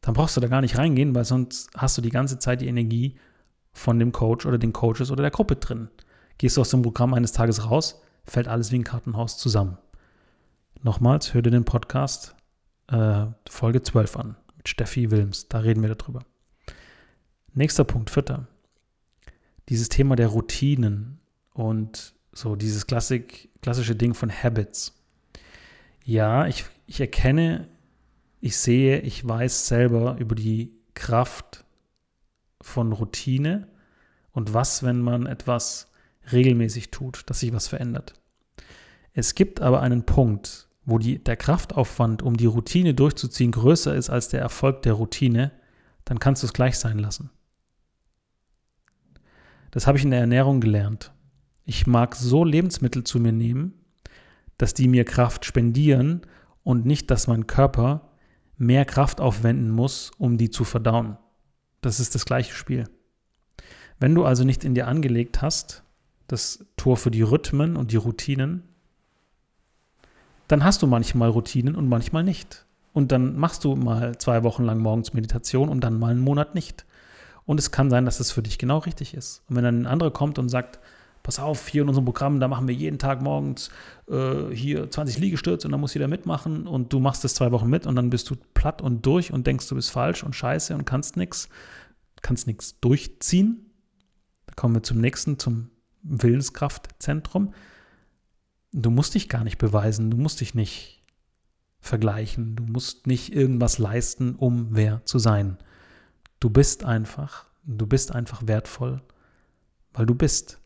dann 0.00 0.14
brauchst 0.14 0.36
du 0.36 0.40
da 0.40 0.48
gar 0.48 0.62
nicht 0.62 0.78
reingehen, 0.78 1.14
weil 1.14 1.24
sonst 1.24 1.70
hast 1.76 1.96
du 1.98 2.02
die 2.02 2.10
ganze 2.10 2.38
Zeit 2.38 2.60
die 2.60 2.68
Energie 2.68 3.16
von 3.72 3.98
dem 3.98 4.12
Coach 4.12 4.46
oder 4.46 4.58
den 4.58 4.72
Coaches 4.72 5.10
oder 5.10 5.22
der 5.22 5.30
Gruppe 5.30 5.56
drin. 5.56 5.88
Gehst 6.38 6.56
du 6.56 6.62
aus 6.62 6.70
dem 6.70 6.82
Programm 6.82 7.14
eines 7.14 7.32
Tages 7.32 7.70
raus, 7.70 8.02
fällt 8.24 8.48
alles 8.48 8.72
wie 8.72 8.78
ein 8.78 8.84
Kartenhaus 8.84 9.36
zusammen. 9.36 9.78
Nochmals, 10.82 11.32
hör 11.32 11.42
dir 11.42 11.50
den 11.50 11.64
Podcast 11.64 12.34
äh, 12.88 13.26
Folge 13.48 13.82
12 13.82 14.16
an 14.16 14.36
mit 14.64 14.68
Steffi 14.70 15.10
Wilms. 15.10 15.48
Da 15.48 15.58
reden 15.58 15.82
wir 15.82 15.94
darüber. 15.94 16.24
Nächster 17.52 17.84
Punkt, 17.84 18.10
vierter. 18.10 18.48
Dieses 19.68 19.88
Thema 19.88 20.16
der 20.16 20.28
Routinen 20.28 21.20
und 21.52 22.14
so 22.32 22.56
dieses 22.56 22.86
Klassik, 22.86 23.50
klassische 23.62 23.94
Ding 23.94 24.14
von 24.14 24.30
Habits. 24.30 24.94
Ja, 26.04 26.46
ich, 26.46 26.64
ich 26.86 27.00
erkenne, 27.00 27.68
ich 28.40 28.56
sehe, 28.56 29.00
ich 29.00 29.26
weiß 29.26 29.68
selber 29.68 30.16
über 30.18 30.34
die 30.34 30.72
Kraft 30.94 31.64
von 32.60 32.92
Routine 32.92 33.68
und 34.32 34.52
was, 34.52 34.82
wenn 34.82 35.00
man 35.00 35.26
etwas 35.26 35.90
regelmäßig 36.32 36.90
tut, 36.90 37.22
dass 37.26 37.40
sich 37.40 37.52
was 37.52 37.68
verändert. 37.68 38.14
Es 39.12 39.34
gibt 39.34 39.60
aber 39.60 39.80
einen 39.80 40.04
Punkt, 40.04 40.63
wo 40.86 40.98
die, 40.98 41.22
der 41.22 41.36
Kraftaufwand, 41.36 42.22
um 42.22 42.36
die 42.36 42.46
Routine 42.46 42.94
durchzuziehen, 42.94 43.52
größer 43.52 43.94
ist 43.94 44.10
als 44.10 44.28
der 44.28 44.40
Erfolg 44.40 44.82
der 44.82 44.94
Routine, 44.94 45.52
dann 46.04 46.18
kannst 46.18 46.42
du 46.42 46.46
es 46.46 46.52
gleich 46.52 46.78
sein 46.78 46.98
lassen. 46.98 47.30
Das 49.70 49.86
habe 49.86 49.98
ich 49.98 50.04
in 50.04 50.10
der 50.10 50.20
Ernährung 50.20 50.60
gelernt. 50.60 51.12
Ich 51.64 51.86
mag 51.86 52.14
so 52.14 52.44
Lebensmittel 52.44 53.04
zu 53.04 53.18
mir 53.18 53.32
nehmen, 53.32 53.74
dass 54.58 54.74
die 54.74 54.86
mir 54.86 55.04
Kraft 55.04 55.44
spendieren 55.44 56.22
und 56.62 56.86
nicht, 56.86 57.10
dass 57.10 57.26
mein 57.26 57.46
Körper 57.46 58.12
mehr 58.56 58.84
Kraft 58.84 59.20
aufwenden 59.20 59.70
muss, 59.70 60.12
um 60.18 60.38
die 60.38 60.50
zu 60.50 60.64
verdauen. 60.64 61.16
Das 61.80 62.00
ist 62.00 62.14
das 62.14 62.24
gleiche 62.24 62.54
Spiel. 62.54 62.84
Wenn 63.98 64.14
du 64.14 64.24
also 64.24 64.44
nicht 64.44 64.64
in 64.64 64.74
dir 64.74 64.86
angelegt 64.86 65.42
hast, 65.42 65.82
das 66.26 66.66
Tor 66.76 66.96
für 66.96 67.10
die 67.10 67.22
Rhythmen 67.22 67.76
und 67.76 67.92
die 67.92 67.96
Routinen, 67.96 68.62
dann 70.48 70.64
hast 70.64 70.82
du 70.82 70.86
manchmal 70.86 71.30
Routinen 71.30 71.74
und 71.74 71.88
manchmal 71.88 72.24
nicht. 72.24 72.66
Und 72.92 73.10
dann 73.12 73.36
machst 73.36 73.64
du 73.64 73.74
mal 73.74 74.16
zwei 74.18 74.44
Wochen 74.44 74.64
lang 74.64 74.78
morgens 74.78 75.12
Meditation 75.14 75.68
und 75.68 75.82
dann 75.82 75.98
mal 75.98 76.12
einen 76.12 76.20
Monat 76.20 76.54
nicht. 76.54 76.84
Und 77.46 77.58
es 77.58 77.70
kann 77.70 77.90
sein, 77.90 78.04
dass 78.04 78.18
das 78.18 78.30
für 78.30 78.42
dich 78.42 78.58
genau 78.58 78.78
richtig 78.78 79.14
ist. 79.14 79.42
Und 79.48 79.56
wenn 79.56 79.64
dann 79.64 79.82
ein 79.82 79.86
anderer 79.86 80.12
kommt 80.12 80.38
und 80.38 80.48
sagt, 80.48 80.78
pass 81.24 81.38
auf, 81.38 81.66
hier 81.68 81.82
in 81.82 81.88
unserem 81.88 82.04
Programm, 82.04 82.38
da 82.38 82.48
machen 82.48 82.68
wir 82.68 82.74
jeden 82.74 82.98
Tag 82.98 83.20
morgens 83.20 83.70
äh, 84.08 84.54
hier 84.54 84.90
20 84.90 85.18
Liegestütze 85.18 85.66
und 85.66 85.72
dann 85.72 85.80
muss 85.80 85.94
jeder 85.94 86.06
mitmachen 86.06 86.66
und 86.66 86.92
du 86.92 87.00
machst 87.00 87.24
das 87.24 87.34
zwei 87.34 87.50
Wochen 87.50 87.68
mit 87.68 87.86
und 87.86 87.96
dann 87.96 88.10
bist 88.10 88.28
du 88.30 88.36
platt 88.52 88.82
und 88.82 89.04
durch 89.06 89.32
und 89.32 89.46
denkst, 89.46 89.66
du 89.68 89.74
bist 89.74 89.90
falsch 89.90 90.22
und 90.22 90.36
scheiße 90.36 90.74
und 90.74 90.84
kannst 90.84 91.16
nichts, 91.16 91.48
kannst 92.20 92.46
nichts 92.46 92.78
durchziehen. 92.80 93.72
Da 94.46 94.54
kommen 94.54 94.74
wir 94.74 94.82
zum 94.82 95.00
nächsten, 95.00 95.38
zum 95.38 95.70
Willenskraftzentrum. 96.02 97.54
Du 98.76 98.90
musst 98.90 99.14
dich 99.14 99.28
gar 99.28 99.44
nicht 99.44 99.58
beweisen, 99.58 100.10
du 100.10 100.16
musst 100.16 100.40
dich 100.40 100.56
nicht 100.56 101.00
vergleichen, 101.78 102.56
du 102.56 102.64
musst 102.64 103.06
nicht 103.06 103.32
irgendwas 103.32 103.78
leisten, 103.78 104.34
um 104.34 104.74
wer 104.74 105.04
zu 105.04 105.20
sein. 105.20 105.58
Du 106.40 106.50
bist 106.50 106.84
einfach, 106.84 107.46
du 107.62 107.86
bist 107.86 108.10
einfach 108.12 108.48
wertvoll, 108.48 109.00
weil 109.92 110.06
du 110.06 110.16
bist, 110.16 110.58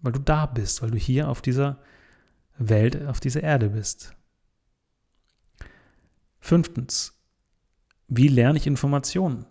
weil 0.00 0.12
du 0.12 0.20
da 0.20 0.46
bist, 0.46 0.80
weil 0.80 0.90
du 0.90 0.96
hier 0.96 1.28
auf 1.28 1.42
dieser 1.42 1.78
Welt, 2.56 3.04
auf 3.06 3.20
dieser 3.20 3.42
Erde 3.42 3.68
bist. 3.68 4.16
Fünftens, 6.40 7.12
wie 8.08 8.28
lerne 8.28 8.56
ich 8.56 8.66
Informationen? 8.66 9.44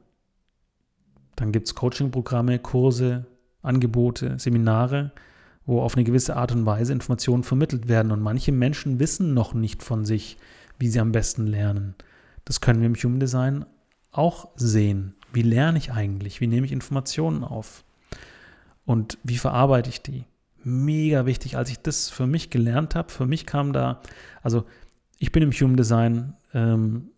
Dann 1.36 1.52
gibt 1.52 1.68
es 1.68 1.76
Coaching-Programme, 1.76 2.58
Kurse, 2.58 3.28
Angebote, 3.62 4.40
Seminare, 4.40 5.12
wo 5.70 5.84
auf 5.84 5.96
eine 5.96 6.04
gewisse 6.04 6.36
Art 6.36 6.52
und 6.52 6.66
Weise 6.66 6.94
Informationen 6.94 7.44
vermittelt 7.44 7.88
werden. 7.88 8.12
Und 8.12 8.22
manche 8.22 8.52
Menschen 8.52 8.98
wissen 8.98 9.36
noch 9.36 9.54
nicht 9.54 9.84
von 9.84 10.04
sich, 10.04 10.38
wie 10.80 10.88
sie 10.88 11.00
am 11.00 11.12
besten 11.12 11.46
lernen. 11.46 11.94
Das 12.44 12.60
können 12.60 12.80
wir 12.80 12.88
im 12.88 12.96
Human 12.96 13.20
Design 13.20 13.66
auch 14.12 14.50
sehen. 14.56 15.14
Wie 15.32 15.44
lerne 15.44 15.78
ich 15.78 15.92
eigentlich? 15.92 16.42
Wie 16.42 16.48
nehme 16.48 16.66
ich 16.66 16.72
Informationen 16.72 17.44
auf? 17.44 17.84
Und 18.84 19.20
wie 19.24 19.38
verarbeite 19.38 19.92
ich 19.92 20.02
die? 20.02 20.26
Mega 20.64 21.28
wichtig, 21.28 21.56
als 21.56 21.70
ich 21.70 21.80
das 21.80 22.10
für 22.10 22.26
mich 22.26 22.50
gelernt 22.50 22.96
habe. 22.96 23.12
Für 23.12 23.28
mich 23.28 23.46
kam 23.46 23.72
da, 23.72 24.02
also 24.42 24.66
ich 25.20 25.32
bin 25.32 25.44
im 25.44 25.52
Human 25.52 25.78
Design 25.78 26.34
ähm, 26.56 27.12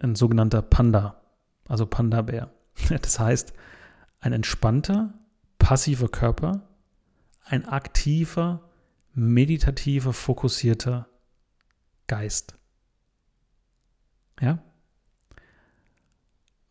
ein 0.00 0.16
sogenannter 0.16 0.60
Panda, 0.60 1.18
also 1.66 1.86
Panda-Bär. 1.86 2.50
Das 3.00 3.18
heißt, 3.18 3.54
ein 4.20 4.34
entspannter, 4.34 5.14
passiver 5.58 6.08
Körper, 6.08 6.67
ein 7.48 7.66
aktiver, 7.66 8.68
meditativer, 9.14 10.12
fokussierter 10.12 11.08
Geist. 12.06 12.56
Ja? 14.40 14.62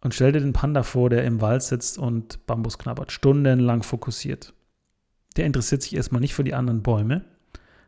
Und 0.02 0.14
stell 0.14 0.32
dir 0.32 0.40
den 0.40 0.54
Panda 0.54 0.84
vor, 0.84 1.10
der 1.10 1.26
im 1.26 1.42
Wald 1.42 1.64
sitzt 1.64 1.98
und 1.98 2.46
Bambus 2.46 2.78
knabbert, 2.78 3.12
stundenlang 3.12 3.84
fokussiert. 3.84 4.54
Der 5.36 5.46
interessiert 5.46 5.82
sich 5.82 5.96
erstmal 5.96 6.22
nicht 6.22 6.34
für 6.34 6.44
die 6.44 6.54
anderen 6.54 6.84
Bäume. 6.84 7.26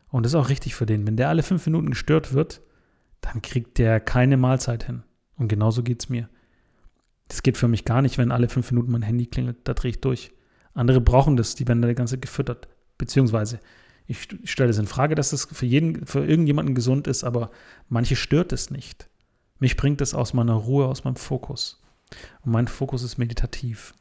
Und 0.08 0.24
das 0.24 0.32
ist 0.32 0.38
auch 0.38 0.48
richtig 0.48 0.74
für 0.74 0.86
den. 0.86 1.06
Wenn 1.06 1.16
der 1.16 1.28
alle 1.28 1.42
fünf 1.42 1.64
Minuten 1.66 1.90
gestört 1.90 2.32
wird, 2.32 2.62
dann 3.20 3.42
kriegt 3.42 3.78
der 3.78 4.00
keine 4.00 4.36
Mahlzeit 4.36 4.84
hin. 4.84 5.04
Und 5.36 5.48
genauso 5.48 5.82
geht 5.82 6.02
es 6.02 6.08
mir. 6.08 6.28
Das 7.28 7.42
geht 7.42 7.56
für 7.56 7.68
mich 7.68 7.84
gar 7.84 8.02
nicht, 8.02 8.18
wenn 8.18 8.32
alle 8.32 8.48
fünf 8.48 8.70
Minuten 8.72 8.90
mein 8.90 9.02
Handy 9.02 9.26
klingelt. 9.26 9.58
Da 9.64 9.74
drehe 9.74 9.90
ich 9.90 10.00
durch. 10.00 10.32
Andere 10.74 11.00
brauchen 11.00 11.36
das, 11.36 11.54
die 11.54 11.66
werden 11.66 11.80
da 11.80 11.88
die 11.88 11.94
ganze 11.94 12.18
gefüttert. 12.18 12.68
Beziehungsweise, 13.00 13.60
ich 14.06 14.28
stelle 14.44 14.68
es 14.68 14.76
in 14.76 14.86
Frage, 14.86 15.14
dass 15.14 15.32
es 15.32 15.46
für, 15.46 15.64
jeden, 15.64 16.04
für 16.04 16.22
irgendjemanden 16.22 16.74
gesund 16.74 17.06
ist, 17.06 17.24
aber 17.24 17.50
manche 17.88 18.14
stört 18.14 18.52
es 18.52 18.70
nicht. 18.70 19.08
Mich 19.58 19.78
bringt 19.78 20.02
es 20.02 20.12
aus 20.12 20.34
meiner 20.34 20.52
Ruhe, 20.52 20.84
aus 20.84 21.04
meinem 21.04 21.16
Fokus. 21.16 21.82
Und 22.42 22.52
mein 22.52 22.68
Fokus 22.68 23.02
ist 23.02 23.16
meditativ. 23.16 23.94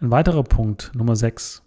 Ein 0.00 0.12
weiterer 0.12 0.44
Punkt, 0.44 0.92
Nummer 0.94 1.16
6. 1.16 1.62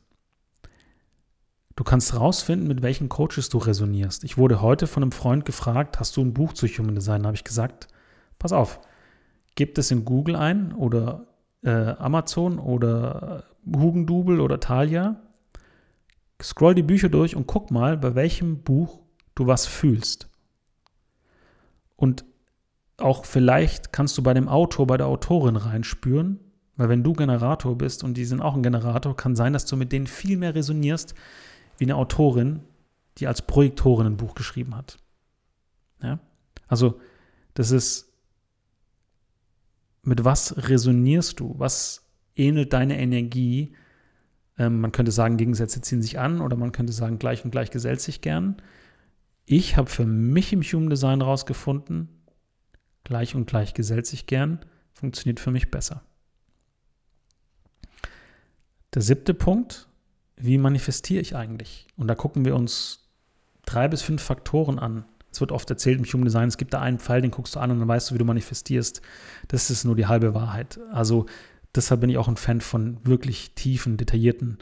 Du 1.75 1.83
kannst 1.83 2.15
rausfinden, 2.15 2.69
mit 2.69 2.81
welchen 2.81 3.09
Coaches 3.09 3.49
du 3.49 3.57
resonierst. 3.57 4.23
Ich 4.23 4.37
wurde 4.37 4.61
heute 4.61 4.87
von 4.87 5.03
einem 5.03 5.11
Freund 5.11 5.43
gefragt, 5.43 5.99
hast 5.99 6.15
du 6.15 6.21
ein 6.21 6.33
Buch 6.33 6.53
zu 6.53 6.65
Human 6.65 6.95
Design? 6.95 7.23
Da 7.23 7.27
habe 7.27 7.35
ich 7.35 7.43
gesagt, 7.43 7.89
pass 8.39 8.53
auf, 8.53 8.79
gib 9.55 9.77
es 9.77 9.91
in 9.91 10.05
Google 10.05 10.37
ein 10.37 10.71
oder 10.71 11.27
äh, 11.61 11.69
Amazon 11.69 12.57
oder 12.57 13.43
Hugendubel 13.65 14.39
oder 14.39 14.61
Thalia. 14.61 15.26
Scroll 16.41 16.75
die 16.75 16.83
Bücher 16.83 17.09
durch 17.09 17.35
und 17.35 17.47
guck 17.47 17.71
mal, 17.71 17.97
bei 17.97 18.15
welchem 18.15 18.61
Buch 18.63 18.99
du 19.35 19.47
was 19.47 19.65
fühlst. 19.65 20.29
Und 21.95 22.25
auch 22.97 23.25
vielleicht 23.25 23.91
kannst 23.91 24.17
du 24.17 24.23
bei 24.23 24.33
dem 24.33 24.47
Autor, 24.47 24.87
bei 24.87 24.97
der 24.97 25.07
Autorin 25.07 25.55
reinspüren, 25.55 26.39
weil 26.75 26.89
wenn 26.89 27.03
du 27.03 27.13
Generator 27.13 27.77
bist 27.77 28.03
und 28.03 28.15
die 28.15 28.25
sind 28.25 28.41
auch 28.41 28.55
ein 28.55 28.63
Generator, 28.63 29.15
kann 29.15 29.35
sein, 29.35 29.53
dass 29.53 29.65
du 29.65 29.75
mit 29.75 29.91
denen 29.91 30.07
viel 30.07 30.37
mehr 30.37 30.55
resonierst 30.55 31.15
wie 31.77 31.85
eine 31.85 31.95
Autorin, 31.95 32.61
die 33.17 33.27
als 33.27 33.41
Projektorin 33.41 34.07
ein 34.07 34.17
Buch 34.17 34.35
geschrieben 34.35 34.75
hat. 34.75 34.97
Ja? 36.01 36.19
Also, 36.67 36.99
das 37.55 37.71
ist, 37.71 38.13
mit 40.03 40.23
was 40.23 40.69
resonierst 40.69 41.39
du? 41.39 41.55
Was 41.57 42.07
ähnelt 42.35 42.73
deine 42.73 42.99
Energie? 42.99 43.73
Ähm, 44.57 44.81
man 44.81 44.91
könnte 44.91 45.11
sagen, 45.11 45.37
Gegensätze 45.37 45.81
ziehen 45.81 46.01
sich 46.01 46.19
an 46.19 46.41
oder 46.41 46.57
man 46.57 46.71
könnte 46.71 46.93
sagen, 46.93 47.19
gleich 47.19 47.45
und 47.45 47.51
gleich 47.51 47.71
gesellt 47.71 48.01
sich 48.01 48.21
gern. 48.21 48.57
Ich 49.45 49.77
habe 49.77 49.89
für 49.89 50.05
mich 50.05 50.51
im 50.51 50.61
Human 50.61 50.89
Design 50.89 51.21
rausgefunden, 51.21 52.09
gleich 53.03 53.35
und 53.35 53.47
gleich 53.47 53.73
gesellt 53.73 54.05
sich 54.05 54.25
gern, 54.25 54.59
funktioniert 54.93 55.39
für 55.39 55.51
mich 55.51 55.71
besser. 55.71 56.01
Der 58.93 59.01
siebte 59.01 59.33
Punkt, 59.33 59.87
wie 60.35 60.57
manifestiere 60.57 61.21
ich 61.21 61.35
eigentlich? 61.35 61.87
Und 61.97 62.07
da 62.07 62.15
gucken 62.15 62.45
wir 62.45 62.55
uns 62.55 63.07
drei 63.65 63.87
bis 63.87 64.01
fünf 64.01 64.21
Faktoren 64.21 64.79
an. 64.79 65.05
Es 65.31 65.39
wird 65.39 65.51
oft 65.51 65.69
erzählt 65.69 65.99
im 65.99 66.05
Human 66.05 66.25
Design, 66.25 66.47
es 66.47 66.57
gibt 66.57 66.73
da 66.73 66.81
einen 66.81 66.99
Pfeil, 66.99 67.21
den 67.21 67.31
guckst 67.31 67.55
du 67.55 67.59
an 67.59 67.69
und 67.71 67.79
dann 67.79 67.87
weißt 67.87 68.09
du, 68.09 68.15
wie 68.15 68.19
du 68.19 68.25
manifestierst. 68.25 69.01
Das 69.49 69.69
ist 69.69 69.83
nur 69.83 69.95
die 69.95 70.07
halbe 70.07 70.33
Wahrheit. 70.33 70.79
Also 70.91 71.25
deshalb 71.77 72.01
bin 72.01 72.09
ich 72.09 72.17
auch 72.17 72.27
ein 72.27 72.37
Fan 72.37 72.61
von 72.61 72.97
wirklich 73.05 73.51
tiefen, 73.55 73.97
detaillierten 73.97 74.57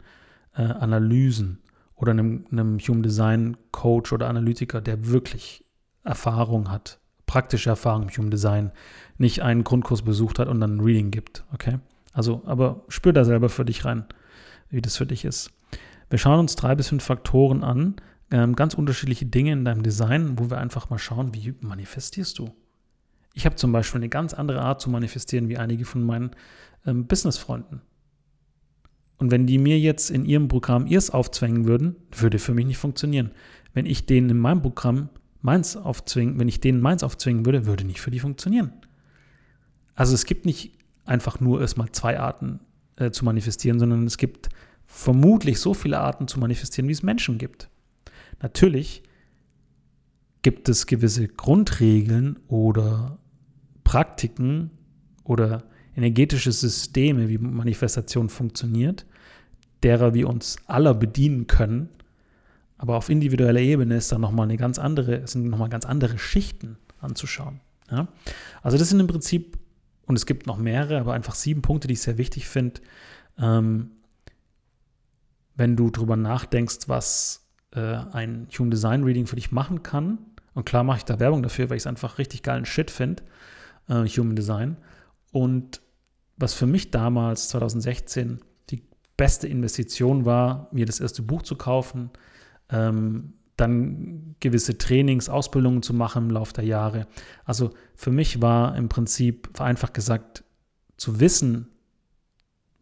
äh, 0.54 0.62
Analysen 0.62 1.60
oder 1.94 2.12
einem, 2.12 2.46
einem 2.50 2.78
Human 2.78 3.02
Design 3.02 3.56
Coach 3.72 4.12
oder 4.12 4.28
Analytiker, 4.28 4.80
der 4.80 5.08
wirklich 5.08 5.64
Erfahrung 6.04 6.70
hat, 6.70 7.00
praktische 7.26 7.70
Erfahrung 7.70 8.04
im 8.04 8.10
Human 8.10 8.30
Design, 8.30 8.72
nicht 9.18 9.42
einen 9.42 9.64
Grundkurs 9.64 10.02
besucht 10.02 10.38
hat 10.38 10.48
und 10.48 10.60
dann 10.60 10.76
ein 10.76 10.80
Reading 10.80 11.10
gibt. 11.10 11.44
Okay? 11.52 11.78
Also, 12.12 12.42
aber 12.46 12.84
spür 12.88 13.12
da 13.12 13.24
selber 13.24 13.48
für 13.48 13.64
dich 13.64 13.84
rein, 13.84 14.04
wie 14.70 14.80
das 14.80 14.96
für 14.96 15.06
dich 15.06 15.24
ist. 15.24 15.50
Wir 16.08 16.18
schauen 16.18 16.38
uns 16.38 16.54
drei 16.54 16.74
bis 16.74 16.88
fünf 16.88 17.04
Faktoren 17.04 17.64
an, 17.64 17.96
ähm, 18.30 18.56
ganz 18.56 18.74
unterschiedliche 18.74 19.26
Dinge 19.26 19.52
in 19.52 19.64
deinem 19.64 19.82
Design, 19.82 20.38
wo 20.38 20.50
wir 20.50 20.58
einfach 20.58 20.90
mal 20.90 20.98
schauen, 20.98 21.34
wie 21.34 21.54
manifestierst 21.60 22.38
du. 22.38 22.50
Ich 23.34 23.44
habe 23.44 23.56
zum 23.56 23.70
Beispiel 23.70 23.98
eine 23.98 24.08
ganz 24.08 24.32
andere 24.32 24.62
Art 24.62 24.80
zu 24.80 24.88
manifestieren 24.88 25.48
wie 25.48 25.58
einige 25.58 25.84
von 25.84 26.02
meinen 26.02 26.30
ähm, 26.86 27.06
Business-Freunden. 27.06 27.82
Und 29.18 29.30
wenn 29.30 29.46
die 29.46 29.58
mir 29.58 29.78
jetzt 29.78 30.10
in 30.10 30.24
ihrem 30.24 30.48
Programm 30.48 30.86
ihrs 30.86 31.10
aufzwängen 31.10 31.66
würden, 31.66 31.96
würde 32.12 32.38
für 32.38 32.54
mich 32.54 32.66
nicht 32.66 32.78
funktionieren. 32.78 33.30
Wenn 33.72 33.86
ich 33.86 34.06
denen 34.06 34.30
in 34.30 34.38
meinem 34.38 34.62
Programm 34.62 35.08
meins 35.40 35.76
aufzwingen, 35.76 36.38
wenn 36.38 36.48
ich 36.48 36.60
denen 36.60 36.80
meins 36.80 37.02
aufzwingen 37.02 37.46
würde, 37.46 37.66
würde 37.66 37.84
nicht 37.84 38.00
für 38.00 38.10
die 38.10 38.18
funktionieren. 38.18 38.72
Also 39.94 40.14
es 40.14 40.26
gibt 40.26 40.44
nicht 40.44 40.72
einfach 41.04 41.40
nur 41.40 41.60
erstmal 41.60 41.90
zwei 41.92 42.18
Arten 42.18 42.60
äh, 42.96 43.10
zu 43.10 43.24
manifestieren, 43.24 43.78
sondern 43.78 44.04
es 44.06 44.18
gibt 44.18 44.50
vermutlich 44.84 45.60
so 45.60 45.72
viele 45.72 46.00
Arten 46.00 46.28
zu 46.28 46.38
manifestieren, 46.38 46.88
wie 46.88 46.92
es 46.92 47.02
Menschen 47.02 47.38
gibt. 47.38 47.70
Natürlich 48.42 49.02
gibt 50.42 50.68
es 50.68 50.86
gewisse 50.86 51.26
Grundregeln 51.26 52.38
oder 52.48 53.18
Praktiken 53.82 54.70
oder 55.24 55.64
energetische 55.96 56.52
Systeme, 56.52 57.28
wie 57.28 57.38
Manifestation 57.38 58.28
funktioniert, 58.28 59.06
derer 59.82 60.14
wir 60.14 60.28
uns 60.28 60.56
aller 60.66 60.94
bedienen 60.94 61.46
können. 61.46 61.88
Aber 62.78 62.96
auf 62.96 63.08
individueller 63.08 63.60
Ebene 63.60 63.96
ist 63.96 64.12
da 64.12 64.18
nochmal 64.18 64.44
eine 64.44 64.58
ganz 64.58 64.78
andere, 64.78 65.26
sind 65.26 65.48
nochmal 65.48 65.70
ganz 65.70 65.86
andere 65.86 66.18
Schichten 66.18 66.76
anzuschauen. 67.00 67.60
Ja? 67.90 68.08
Also 68.62 68.76
das 68.76 68.90
sind 68.90 69.00
im 69.00 69.06
Prinzip, 69.06 69.58
und 70.06 70.16
es 70.16 70.26
gibt 70.26 70.46
noch 70.46 70.58
mehrere, 70.58 71.00
aber 71.00 71.14
einfach 71.14 71.34
sieben 71.34 71.62
Punkte, 71.62 71.88
die 71.88 71.94
ich 71.94 72.02
sehr 72.02 72.18
wichtig 72.18 72.46
finde, 72.46 72.80
ähm, 73.38 73.92
wenn 75.56 75.76
du 75.76 75.90
darüber 75.90 76.16
nachdenkst, 76.16 76.80
was 76.88 77.46
äh, 77.72 77.80
ein 77.80 78.48
Human 78.58 78.70
Design 78.70 79.04
Reading 79.04 79.26
für 79.26 79.36
dich 79.36 79.52
machen 79.52 79.82
kann. 79.82 80.18
Und 80.54 80.66
klar 80.66 80.84
mache 80.84 80.98
ich 80.98 81.04
da 81.04 81.18
Werbung 81.18 81.42
dafür, 81.42 81.70
weil 81.70 81.78
ich 81.78 81.82
es 81.82 81.86
einfach 81.86 82.18
richtig 82.18 82.42
geilen 82.42 82.66
Shit 82.66 82.90
finde, 82.90 83.22
äh, 83.88 84.06
Human 84.06 84.36
Design. 84.36 84.76
Und 85.32 85.80
was 86.36 86.54
für 86.54 86.66
mich 86.66 86.90
damals, 86.90 87.48
2016, 87.48 88.40
die 88.70 88.82
beste 89.16 89.48
Investition 89.48 90.24
war, 90.24 90.68
mir 90.72 90.86
das 90.86 91.00
erste 91.00 91.22
Buch 91.22 91.42
zu 91.42 91.56
kaufen, 91.56 92.10
ähm, 92.70 93.32
dann 93.56 94.36
gewisse 94.40 94.76
Trainings, 94.76 95.28
Ausbildungen 95.28 95.82
zu 95.82 95.94
machen 95.94 96.24
im 96.24 96.30
Laufe 96.30 96.52
der 96.52 96.64
Jahre. 96.64 97.06
Also 97.44 97.70
für 97.94 98.10
mich 98.10 98.42
war 98.42 98.76
im 98.76 98.88
Prinzip, 98.88 99.48
vereinfacht 99.54 99.94
gesagt, 99.94 100.44
zu 100.98 101.20
wissen, 101.20 101.68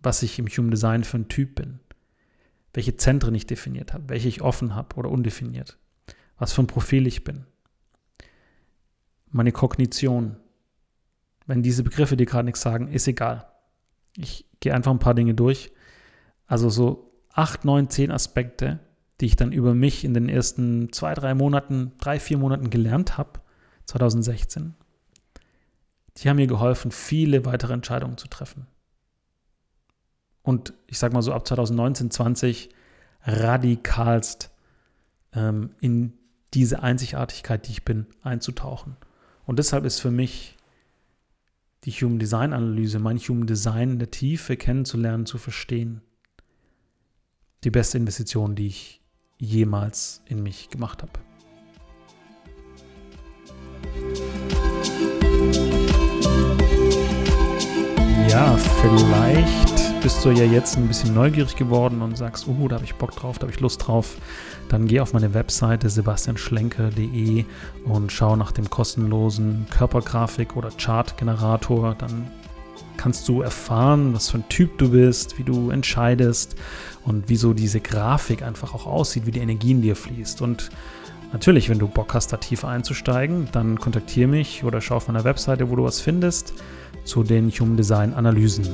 was 0.02 0.22
ich 0.22 0.38
im 0.38 0.46
Human 0.46 0.70
Design 0.70 1.04
für 1.04 1.18
ein 1.18 1.28
Typ 1.28 1.54
bin, 1.54 1.80
welche 2.72 2.96
Zentren 2.96 3.34
ich 3.34 3.46
definiert 3.46 3.92
habe, 3.92 4.08
welche 4.08 4.28
ich 4.28 4.42
offen 4.42 4.74
habe 4.74 4.96
oder 4.96 5.10
undefiniert, 5.10 5.78
was 6.38 6.52
für 6.52 6.62
ein 6.62 6.66
Profil 6.66 7.06
ich 7.06 7.22
bin, 7.22 7.46
meine 9.30 9.52
Kognition, 9.52 10.36
wenn 11.46 11.62
diese 11.62 11.82
Begriffe 11.82 12.16
dir 12.16 12.26
gerade 12.26 12.46
nichts 12.46 12.60
sagen, 12.60 12.88
ist 12.88 13.08
egal. 13.08 13.46
Ich 14.16 14.46
gehe 14.60 14.74
einfach 14.74 14.92
ein 14.92 14.98
paar 14.98 15.14
Dinge 15.14 15.34
durch. 15.34 15.72
Also 16.46 16.68
so 16.68 17.12
acht, 17.32 17.64
neun, 17.64 17.90
zehn 17.90 18.10
Aspekte, 18.10 18.80
die 19.20 19.26
ich 19.26 19.36
dann 19.36 19.52
über 19.52 19.74
mich 19.74 20.04
in 20.04 20.14
den 20.14 20.28
ersten 20.28 20.92
zwei, 20.92 21.14
drei 21.14 21.34
Monaten, 21.34 21.92
drei, 21.98 22.18
vier 22.18 22.38
Monaten 22.38 22.70
gelernt 22.70 23.18
habe, 23.18 23.40
2016. 23.86 24.74
Die 26.16 26.28
haben 26.28 26.36
mir 26.36 26.46
geholfen, 26.46 26.90
viele 26.90 27.44
weitere 27.44 27.72
Entscheidungen 27.72 28.16
zu 28.16 28.28
treffen. 28.28 28.66
Und 30.42 30.74
ich 30.86 30.98
sage 30.98 31.14
mal 31.14 31.22
so 31.22 31.32
ab 31.32 31.46
2019, 31.46 32.10
20 32.10 32.68
radikalst 33.22 34.50
ähm, 35.32 35.70
in 35.80 36.12
diese 36.52 36.82
Einzigartigkeit, 36.82 37.66
die 37.66 37.72
ich 37.72 37.84
bin, 37.84 38.06
einzutauchen. 38.22 38.96
Und 39.46 39.58
deshalb 39.58 39.84
ist 39.84 40.00
für 40.00 40.10
mich 40.10 40.56
die 41.84 41.90
Human 41.90 42.18
Design 42.18 42.52
Analyse, 42.52 42.98
mein 42.98 43.18
Human 43.18 43.46
Design 43.46 43.92
in 43.92 43.98
der 43.98 44.10
Tiefe 44.10 44.56
kennenzulernen, 44.56 45.26
zu 45.26 45.38
verstehen. 45.38 46.00
Die 47.62 47.70
beste 47.70 47.98
Investition, 47.98 48.54
die 48.54 48.68
ich 48.68 49.02
jemals 49.38 50.22
in 50.26 50.42
mich 50.42 50.70
gemacht 50.70 51.02
habe. 51.02 51.12
Ja, 58.28 58.56
vielleicht 58.56 59.73
bist 60.04 60.24
du 60.24 60.30
ja 60.30 60.44
jetzt 60.44 60.76
ein 60.76 60.86
bisschen 60.86 61.14
neugierig 61.14 61.56
geworden 61.56 62.00
und 62.00 62.16
sagst, 62.16 62.46
oh, 62.46 62.68
da 62.68 62.76
habe 62.76 62.84
ich 62.84 62.94
Bock 62.94 63.16
drauf, 63.16 63.38
da 63.38 63.42
habe 63.42 63.52
ich 63.52 63.60
Lust 63.60 63.84
drauf 63.86 64.16
dann 64.68 64.86
geh 64.86 65.00
auf 65.00 65.12
meine 65.12 65.34
Webseite 65.34 65.88
sebastianschlenker.de 65.88 67.44
und 67.84 68.12
schau 68.12 68.36
nach 68.36 68.52
dem 68.52 68.70
kostenlosen 68.70 69.66
Körpergrafik- 69.70 70.56
oder 70.56 70.70
Chartgenerator. 70.70 71.94
Dann 71.98 72.30
kannst 72.96 73.28
du 73.28 73.42
erfahren, 73.42 74.14
was 74.14 74.30
für 74.30 74.38
ein 74.38 74.48
Typ 74.48 74.78
du 74.78 74.90
bist, 74.90 75.38
wie 75.38 75.44
du 75.44 75.70
entscheidest 75.70 76.56
und 77.04 77.24
wieso 77.28 77.52
diese 77.52 77.80
Grafik 77.80 78.42
einfach 78.42 78.74
auch 78.74 78.86
aussieht, 78.86 79.26
wie 79.26 79.32
die 79.32 79.40
Energie 79.40 79.72
in 79.72 79.82
dir 79.82 79.96
fließt. 79.96 80.40
Und 80.40 80.70
natürlich, 81.32 81.68
wenn 81.68 81.78
du 81.78 81.86
Bock 81.86 82.14
hast, 82.14 82.32
da 82.32 82.38
tiefer 82.38 82.68
einzusteigen, 82.68 83.48
dann 83.52 83.78
kontaktiere 83.78 84.28
mich 84.28 84.64
oder 84.64 84.80
schau 84.80 84.96
auf 84.96 85.08
meiner 85.08 85.24
Webseite, 85.24 85.70
wo 85.70 85.76
du 85.76 85.84
was 85.84 86.00
findest, 86.00 86.54
zu 87.04 87.22
den 87.22 87.50
Human 87.50 87.76
Design 87.76 88.14
Analysen. 88.14 88.66